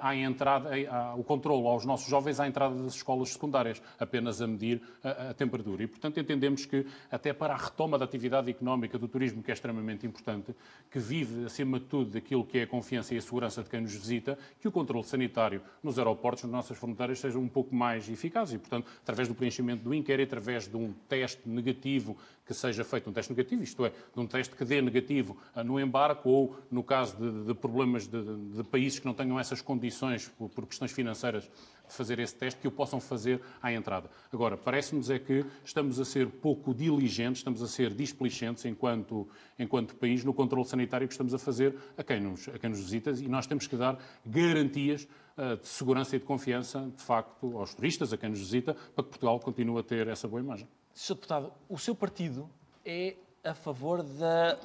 à 0.00 0.14
entrada, 0.14 0.70
o 1.16 1.24
controle 1.24 1.66
aos 1.66 1.84
nossos 1.84 2.08
jovens 2.08 2.38
à 2.38 2.46
entrada 2.46 2.74
das 2.74 2.94
escolas 2.94 3.30
secundárias, 3.30 3.82
apenas 3.98 4.40
a 4.40 4.46
medir 4.46 4.80
a, 5.02 5.30
a, 5.30 5.34
temperatura. 5.34 5.82
E, 5.82 5.86
portanto, 5.88 6.20
entendemos 6.20 6.64
que, 6.64 6.86
até 7.10 7.32
para 7.32 7.54
a 7.54 7.56
retoma 7.56 7.98
da 7.98 8.04
atividade 8.04 8.48
económica 8.48 8.96
do 8.96 9.08
turismo, 9.08 9.42
que 9.42 9.50
é 9.50 9.54
extremamente 9.54 10.06
importante, 10.06 10.54
que 10.88 11.00
vive, 11.00 11.46
acima 11.46 11.80
de 11.80 11.86
tudo, 11.86 12.12
daquilo 12.12 12.44
que 12.44 12.58
é 12.58 12.62
a 12.62 12.66
confiança 12.66 13.12
e 13.14 13.18
a 13.18 13.20
segurança 13.20 13.62
de 13.62 13.68
quem 13.68 13.80
nos 13.80 13.94
visita, 13.94 14.38
que 14.60 14.68
o 14.68 14.72
controle 14.72 15.04
sanitário 15.04 15.60
nos 15.82 15.98
aeroportos, 15.98 16.44
nas 16.44 16.52
nossas 16.52 16.78
fronteiras, 16.78 17.18
seja 17.18 17.38
um 17.38 17.48
pouco 17.48 17.74
mais 17.74 18.08
eficaz. 18.08 18.52
E, 18.52 18.58
portanto, 18.58 18.88
através 19.02 19.26
do 19.26 19.34
preenchimento 19.34 19.82
do 19.82 19.92
inquérito, 19.92 20.34
através 20.34 20.68
de 20.68 20.76
um 20.76 20.92
teste 21.08 21.48
negativo 21.48 22.16
que 22.46 22.54
seja 22.54 22.84
feito 22.84 23.08
um 23.08 23.12
teste 23.12 23.32
negativo, 23.32 23.62
isto 23.62 23.84
é, 23.86 23.90
de 23.90 24.20
um 24.20 24.26
teste 24.26 24.54
que 24.54 24.64
dê 24.64 24.82
negativo 24.82 25.36
no 25.64 25.78
embarque 25.78 26.28
ou, 26.28 26.56
no 26.70 26.82
caso 26.82 27.16
de, 27.16 27.46
de 27.46 27.54
problemas 27.54 28.06
de, 28.06 28.22
de, 28.36 28.64
países 28.64 28.98
que 28.98 29.06
não 29.06 29.14
tenham 29.14 29.38
essas 29.38 29.60
condições 29.60 30.28
por, 30.28 30.48
por, 30.48 30.66
questões 30.66 30.92
financeiras 30.92 31.44
de 31.44 31.94
fazer 31.94 32.18
esse 32.18 32.34
teste, 32.34 32.60
que 32.60 32.68
o 32.68 32.70
possam 32.70 33.00
fazer 33.00 33.40
à 33.62 33.72
entrada. 33.72 34.08
Agora, 34.32 34.56
parece-nos 34.56 35.10
é 35.10 35.18
que 35.18 35.44
estamos 35.64 36.00
a 36.00 36.04
ser 36.04 36.28
pouco 36.28 36.74
diligentes, 36.74 37.40
estamos 37.40 37.62
a 37.62 37.68
ser 37.68 37.92
displicentes 37.94 38.64
enquanto, 38.64 39.28
enquanto 39.58 39.94
país 39.96 40.24
no 40.24 40.32
controle 40.32 40.66
sanitário 40.66 41.06
que 41.06 41.14
estamos 41.14 41.34
a 41.34 41.38
fazer 41.38 41.76
a 41.96 42.02
quem 42.02 42.20
nos, 42.20 42.48
a 42.48 42.58
quem 42.58 42.70
nos 42.70 42.80
visita 42.80 43.10
e 43.10 43.28
nós 43.28 43.46
temos 43.46 43.66
que 43.66 43.76
dar 43.76 43.98
garantias 44.24 45.06
uh, 45.36 45.56
de 45.56 45.68
segurança 45.68 46.16
e 46.16 46.18
de 46.18 46.24
confiança, 46.24 46.90
de 46.96 47.02
facto, 47.02 47.58
aos 47.58 47.74
turistas, 47.74 48.12
a 48.12 48.16
quem 48.16 48.30
nos 48.30 48.38
visita, 48.38 48.74
para 48.74 49.04
que 49.04 49.10
Portugal 49.10 49.38
continue 49.40 49.78
a 49.80 49.82
ter 49.82 50.08
essa 50.08 50.26
boa 50.26 50.40
imagem. 50.40 50.66
Sr. 50.94 51.14
Deputado, 51.14 51.52
o 51.68 51.78
seu 51.78 51.94
partido 51.94 52.48
é 52.84 53.16
a 53.44 53.54
favor 53.54 54.02
da 54.02 54.58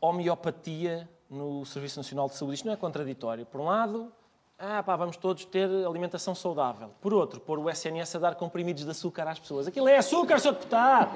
homeopatia 0.00 1.08
no 1.34 1.64
Serviço 1.66 1.98
Nacional 1.98 2.28
de 2.28 2.36
Saúde. 2.36 2.54
Isto 2.54 2.66
não 2.66 2.72
é 2.72 2.76
contraditório. 2.76 3.44
Por 3.44 3.60
um 3.60 3.64
lado, 3.64 4.12
Ah, 4.56 4.82
pá, 4.84 4.94
vamos 4.94 5.16
todos 5.16 5.44
ter 5.44 5.68
alimentação 5.84 6.32
saudável. 6.32 6.90
Por 7.00 7.12
outro, 7.12 7.40
pôr 7.40 7.58
o 7.58 7.68
SNS 7.68 8.14
a 8.14 8.18
dar 8.20 8.34
comprimidos 8.36 8.84
de 8.84 8.90
açúcar 8.90 9.26
às 9.26 9.38
pessoas. 9.38 9.66
Aquilo 9.66 9.88
é 9.88 9.96
açúcar, 9.98 10.38
Sr. 10.38 10.52
Deputado! 10.52 11.10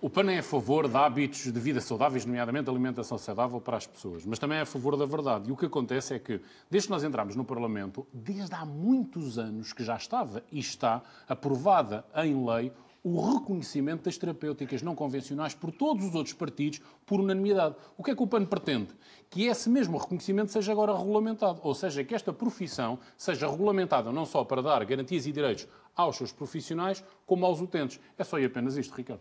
O 0.00 0.10
PAN 0.10 0.32
é 0.32 0.38
a 0.38 0.42
favor 0.42 0.88
de 0.88 0.96
hábitos 0.96 1.52
de 1.52 1.60
vida 1.60 1.80
saudáveis, 1.80 2.26
nomeadamente 2.26 2.68
alimentação 2.68 3.16
saudável 3.16 3.60
para 3.60 3.76
as 3.76 3.86
pessoas, 3.86 4.26
mas 4.26 4.36
também 4.40 4.58
é 4.58 4.62
a 4.62 4.66
favor 4.66 4.96
da 4.96 5.06
verdade. 5.06 5.48
E 5.48 5.52
o 5.52 5.56
que 5.56 5.66
acontece 5.66 6.12
é 6.14 6.18
que, 6.18 6.40
desde 6.68 6.88
que 6.88 6.92
nós 6.92 7.04
entramos 7.04 7.36
no 7.36 7.44
Parlamento, 7.44 8.04
desde 8.12 8.52
há 8.52 8.64
muitos 8.66 9.38
anos 9.38 9.72
que 9.72 9.84
já 9.84 9.94
estava 9.94 10.42
e 10.50 10.58
está 10.58 11.02
aprovada 11.28 12.04
em 12.16 12.44
lei 12.44 12.72
o 13.02 13.20
reconhecimento 13.32 14.04
das 14.04 14.16
terapêuticas 14.16 14.80
não 14.80 14.94
convencionais 14.94 15.54
por 15.54 15.72
todos 15.72 16.04
os 16.04 16.14
outros 16.14 16.34
partidos 16.34 16.80
por 17.04 17.20
unanimidade. 17.20 17.74
O 17.96 18.02
que 18.02 18.12
é 18.12 18.14
que 18.14 18.22
o 18.22 18.26
PAN 18.26 18.44
pretende? 18.44 18.94
Que 19.28 19.46
esse 19.46 19.68
mesmo 19.68 19.98
reconhecimento 19.98 20.52
seja 20.52 20.70
agora 20.70 20.96
regulamentado, 20.96 21.60
ou 21.62 21.74
seja, 21.74 22.04
que 22.04 22.14
esta 22.14 22.32
profissão 22.32 22.98
seja 23.16 23.50
regulamentada 23.50 24.12
não 24.12 24.24
só 24.24 24.44
para 24.44 24.62
dar 24.62 24.84
garantias 24.84 25.26
e 25.26 25.32
direitos 25.32 25.66
aos 25.96 26.16
seus 26.16 26.32
profissionais, 26.32 27.02
como 27.26 27.44
aos 27.44 27.60
utentes. 27.60 27.98
É 28.16 28.22
só 28.22 28.38
e 28.38 28.44
apenas 28.44 28.76
isto, 28.76 28.94
Ricardo. 28.94 29.20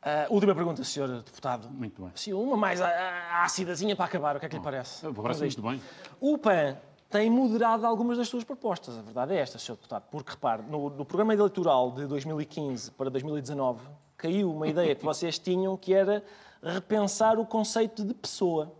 Uh, 0.00 0.32
última 0.32 0.54
pergunta, 0.54 0.82
Sr. 0.84 1.22
Deputado. 1.24 1.68
Muito 1.70 2.02
bem. 2.02 2.12
Sim, 2.14 2.32
uma 2.32 2.56
mais 2.56 2.80
ácidazinha 2.80 3.96
para 3.96 4.04
acabar. 4.06 4.36
O 4.36 4.40
que 4.40 4.46
é 4.46 4.48
que 4.48 4.56
lhe 4.56 4.62
parece? 4.62 5.06
Parece 5.12 5.40
muito 5.40 5.62
bem. 5.62 5.80
O 6.20 6.38
PAN 6.38 6.76
tem 7.10 7.30
moderado 7.30 7.86
algumas 7.86 8.18
das 8.18 8.28
suas 8.28 8.44
propostas. 8.44 8.98
A 8.98 9.02
verdade 9.02 9.34
é 9.34 9.38
esta, 9.38 9.58
Sr. 9.58 9.72
Deputado. 9.72 10.04
Porque, 10.10 10.32
repare, 10.32 10.62
no, 10.62 10.90
no 10.90 11.04
programa 11.04 11.32
eleitoral 11.32 11.90
de 11.92 12.06
2015 12.06 12.90
para 12.92 13.08
2019 13.10 13.80
caiu 14.16 14.52
uma 14.52 14.66
ideia 14.66 14.94
que 14.94 15.04
vocês 15.04 15.38
tinham 15.38 15.76
que 15.76 15.94
era 15.94 16.22
repensar 16.62 17.38
o 17.38 17.46
conceito 17.46 18.04
de 18.04 18.12
pessoa. 18.14 18.72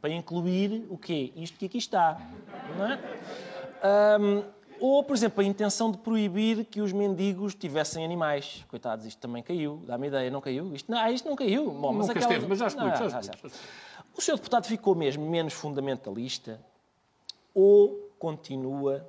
Para 0.00 0.10
incluir 0.10 0.86
o 0.88 0.96
quê? 0.96 1.32
Isto 1.34 1.58
que 1.58 1.66
aqui 1.66 1.78
está. 1.78 2.20
Não 2.78 2.86
é? 2.86 4.18
Um, 4.20 4.44
ou, 4.78 5.02
por 5.02 5.16
exemplo, 5.16 5.40
a 5.40 5.44
intenção 5.44 5.90
de 5.90 5.98
proibir 5.98 6.64
que 6.66 6.80
os 6.80 6.92
mendigos 6.92 7.54
tivessem 7.54 8.04
animais. 8.04 8.64
Coitados, 8.68 9.06
isto 9.06 9.18
também 9.18 9.42
caiu. 9.42 9.82
Dá-me 9.86 10.06
ideia, 10.06 10.30
não 10.30 10.40
caiu? 10.40 10.72
Isto 10.72 10.90
não, 10.90 10.98
ah, 10.98 11.10
isto 11.10 11.28
não 11.28 11.34
caiu. 11.34 11.70
Bom, 11.70 11.92
mas 11.94 12.06
Nunca 12.06 12.20
aquela... 12.20 12.32
esteve, 12.34 12.48
mas 12.48 12.58
já 12.58 12.66
explico, 12.68 12.88
não, 12.88 12.96
já, 12.96 13.20
já, 13.20 13.22
já 13.22 13.32
O 14.16 14.20
senhor 14.20 14.36
deputado 14.36 14.66
ficou 14.66 14.94
mesmo 14.94 15.28
menos 15.28 15.52
fundamentalista 15.52 16.60
ou 17.56 18.12
continua 18.18 19.08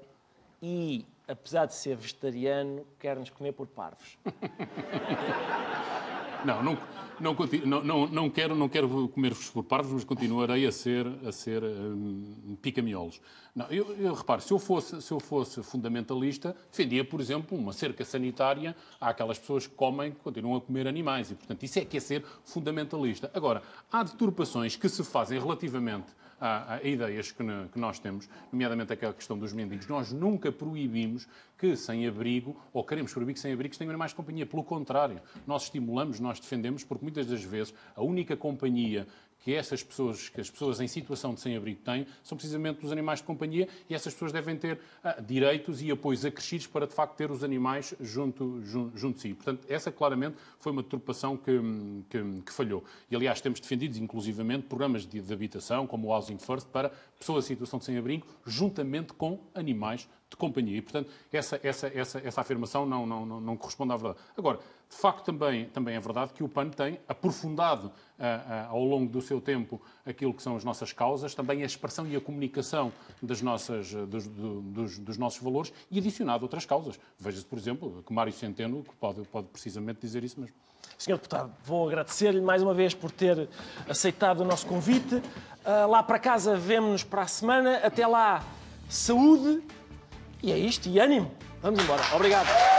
e, 0.61 1.05
apesar 1.27 1.65
de 1.65 1.75
ser 1.75 1.97
vegetariano, 1.97 2.87
quer-nos 2.97 3.29
comer 3.29 3.51
por 3.51 3.67
parvos? 3.67 4.17
não, 6.45 6.63
não 6.63 6.77
não, 7.19 7.83
não, 7.83 8.07
não, 8.07 8.29
quero, 8.29 8.55
não 8.55 8.69
quero 8.69 9.07
comer-vos 9.09 9.49
por 9.49 9.63
parvos, 9.63 9.91
mas 9.91 10.03
continuarei 10.03 10.67
a 10.67 10.71
ser, 10.71 11.07
a 11.25 11.31
ser 11.31 11.63
um, 11.63 12.55
pica-miolos. 12.61 13.19
Não, 13.55 13.65
eu, 13.67 13.95
eu 13.97 14.13
reparo, 14.13 14.41
se 14.41 14.53
eu, 14.53 14.59
fosse, 14.59 15.01
se 15.01 15.11
eu 15.11 15.19
fosse 15.19 15.63
fundamentalista, 15.63 16.55
defendia, 16.69 17.03
por 17.03 17.19
exemplo, 17.19 17.57
uma 17.57 17.73
cerca 17.73 18.05
sanitária 18.05 18.75
àquelas 19.01 19.39
pessoas 19.39 19.65
que 19.65 19.73
comem, 19.73 20.11
que 20.11 20.19
continuam 20.19 20.55
a 20.55 20.61
comer 20.61 20.87
animais. 20.87 21.31
E, 21.31 21.35
portanto, 21.35 21.63
isso 21.63 21.79
é 21.79 21.85
que 21.85 21.97
é 21.97 21.99
ser 21.99 22.23
fundamentalista. 22.43 23.31
Agora, 23.33 23.63
há 23.91 24.03
deturpações 24.03 24.75
que 24.75 24.87
se 24.87 25.03
fazem 25.03 25.39
relativamente 25.39 26.13
a, 26.39 26.75
a 26.75 26.83
ideias 26.83 27.31
que, 27.31 27.43
que, 27.71 27.79
nós 27.79 27.99
temos, 27.99 28.29
nomeadamente 28.51 28.93
aquela 28.93 29.13
questão 29.13 29.37
dos 29.37 29.53
mendigos. 29.53 29.87
Nós 29.87 30.11
nunca 30.11 30.51
proibimos 30.51 31.27
que 31.57 31.75
sem-abrigo, 31.75 32.55
ou 32.71 32.83
queremos 32.83 33.11
proibir 33.11 33.33
que 33.33 33.39
sem-abrigos 33.39 33.77
tenham 33.77 33.89
animais 33.89 34.11
de 34.11 34.15
companhia. 34.15 34.45
Pelo 34.45 34.63
contrário, 34.63 35.19
nós 35.45 35.63
estimulamos, 35.63 36.19
nós 36.19 36.39
defendemos, 36.39 36.83
porque 36.83 37.03
muitas 37.03 37.27
das 37.27 37.43
vezes 37.43 37.73
a 37.95 38.03
única 38.03 38.37
companhia 38.37 39.07
que 39.47 39.55
essas 39.55 39.81
pessoas, 39.81 40.27
que 40.27 40.41
as 40.41 40.49
pessoas 40.49 40.81
em 40.81 40.89
situação 40.89 41.33
de 41.33 41.39
sem-abrigo 41.39 41.79
têm, 41.79 42.05
são 42.21 42.37
precisamente 42.37 42.85
os 42.85 42.91
animais 42.91 43.19
de 43.19 43.25
companhia 43.25 43.69
e 43.89 43.95
essas 43.95 44.11
pessoas 44.11 44.33
devem 44.33 44.57
ter 44.57 44.77
ah, 45.01 45.21
direitos 45.21 45.81
e 45.81 45.89
apoios 45.89 46.25
acrescidos 46.25 46.67
para, 46.67 46.85
de 46.85 46.93
facto, 46.93 47.15
ter 47.15 47.31
os 47.31 47.45
animais 47.45 47.95
junto, 48.01 48.61
junto, 48.65 48.97
junto 48.97 49.15
de 49.15 49.21
si. 49.21 49.33
Portanto, 49.33 49.65
essa 49.69 49.89
claramente 49.89 50.35
foi 50.59 50.73
uma 50.73 50.83
deturpação 50.83 51.37
que, 51.37 51.61
que, 52.09 52.41
que, 52.41 52.51
falhou. 52.51 52.83
E, 53.09 53.15
aliás, 53.15 53.39
temos 53.39 53.61
defendido, 53.61 53.97
inclusivamente, 53.99 54.63
programas 54.63 55.07
de, 55.07 55.21
de 55.21 55.33
habitação, 55.33 55.87
como 55.87 56.09
o 56.09 56.11
Housing 56.11 56.39
First, 56.39 56.67
para 56.67 56.91
pessoas 57.17 57.45
em 57.45 57.47
situação 57.47 57.79
de 57.79 57.85
sem-abrigo, 57.85 58.27
juntamente 58.45 59.13
com 59.13 59.39
animais 59.55 60.09
de 60.29 60.35
companhia. 60.35 60.77
E, 60.77 60.81
portanto, 60.81 61.09
essa, 61.31 61.59
essa, 61.63 61.87
essa, 61.87 62.19
essa 62.23 62.41
afirmação 62.41 62.85
não, 62.85 63.05
não, 63.05 63.25
não, 63.25 63.41
não 63.41 63.57
corresponde 63.57 63.93
à 63.93 63.97
verdade. 63.97 64.19
Agora, 64.37 64.59
de 64.89 64.95
facto, 64.95 65.25
também, 65.25 65.65
também 65.65 65.95
é 65.95 65.99
verdade 65.99 66.33
que 66.33 66.43
o 66.43 66.49
PAN 66.49 66.69
tem 66.69 66.99
aprofundado 67.07 67.87
uh, 67.87 67.89
uh, 67.89 68.69
ao 68.69 68.83
longo 68.83 69.11
do 69.11 69.21
seu 69.21 69.41
tempo 69.41 69.81
aquilo 70.05 70.33
que 70.33 70.41
são 70.41 70.55
as 70.55 70.63
nossas 70.63 70.93
causas, 70.93 71.33
também 71.33 71.63
a 71.63 71.65
expressão 71.65 72.07
e 72.07 72.15
a 72.15 72.21
comunicação 72.21 72.91
das 73.21 73.41
nossas, 73.41 73.93
dos, 73.93 74.27
dos, 74.27 74.99
dos 74.99 75.17
nossos 75.17 75.41
valores 75.41 75.73
e 75.91 75.99
adicionado 75.99 76.43
outras 76.43 76.65
causas. 76.65 76.99
Veja-se, 77.19 77.45
por 77.45 77.57
exemplo, 77.57 78.03
que 78.05 78.13
Mário 78.13 78.33
Centeno 78.33 78.83
que 78.83 78.95
pode, 78.95 79.21
pode 79.23 79.47
precisamente 79.47 79.99
dizer 80.01 80.23
isso 80.23 80.39
mesmo. 80.39 80.55
Senhor 80.97 81.17
Deputado, 81.17 81.53
vou 81.65 81.87
agradecer-lhe 81.87 82.41
mais 82.41 82.63
uma 82.63 82.73
vez 82.73 82.93
por 82.93 83.11
ter 83.11 83.49
aceitado 83.89 84.41
o 84.41 84.45
nosso 84.45 84.65
convite. 84.65 85.21
Lá 85.65 86.01
para 86.01 86.17
casa, 86.17 86.55
vemo-nos 86.55 87.03
para 87.03 87.23
a 87.23 87.27
semana. 87.27 87.77
Até 87.79 88.07
lá, 88.07 88.41
saúde 88.87 89.61
e 90.41 90.51
é 90.51 90.57
isto, 90.57 90.89
e 90.89 90.99
ânimo. 90.99 91.31
Vamos 91.61 91.83
embora. 91.83 92.03
Obrigado. 92.13 92.76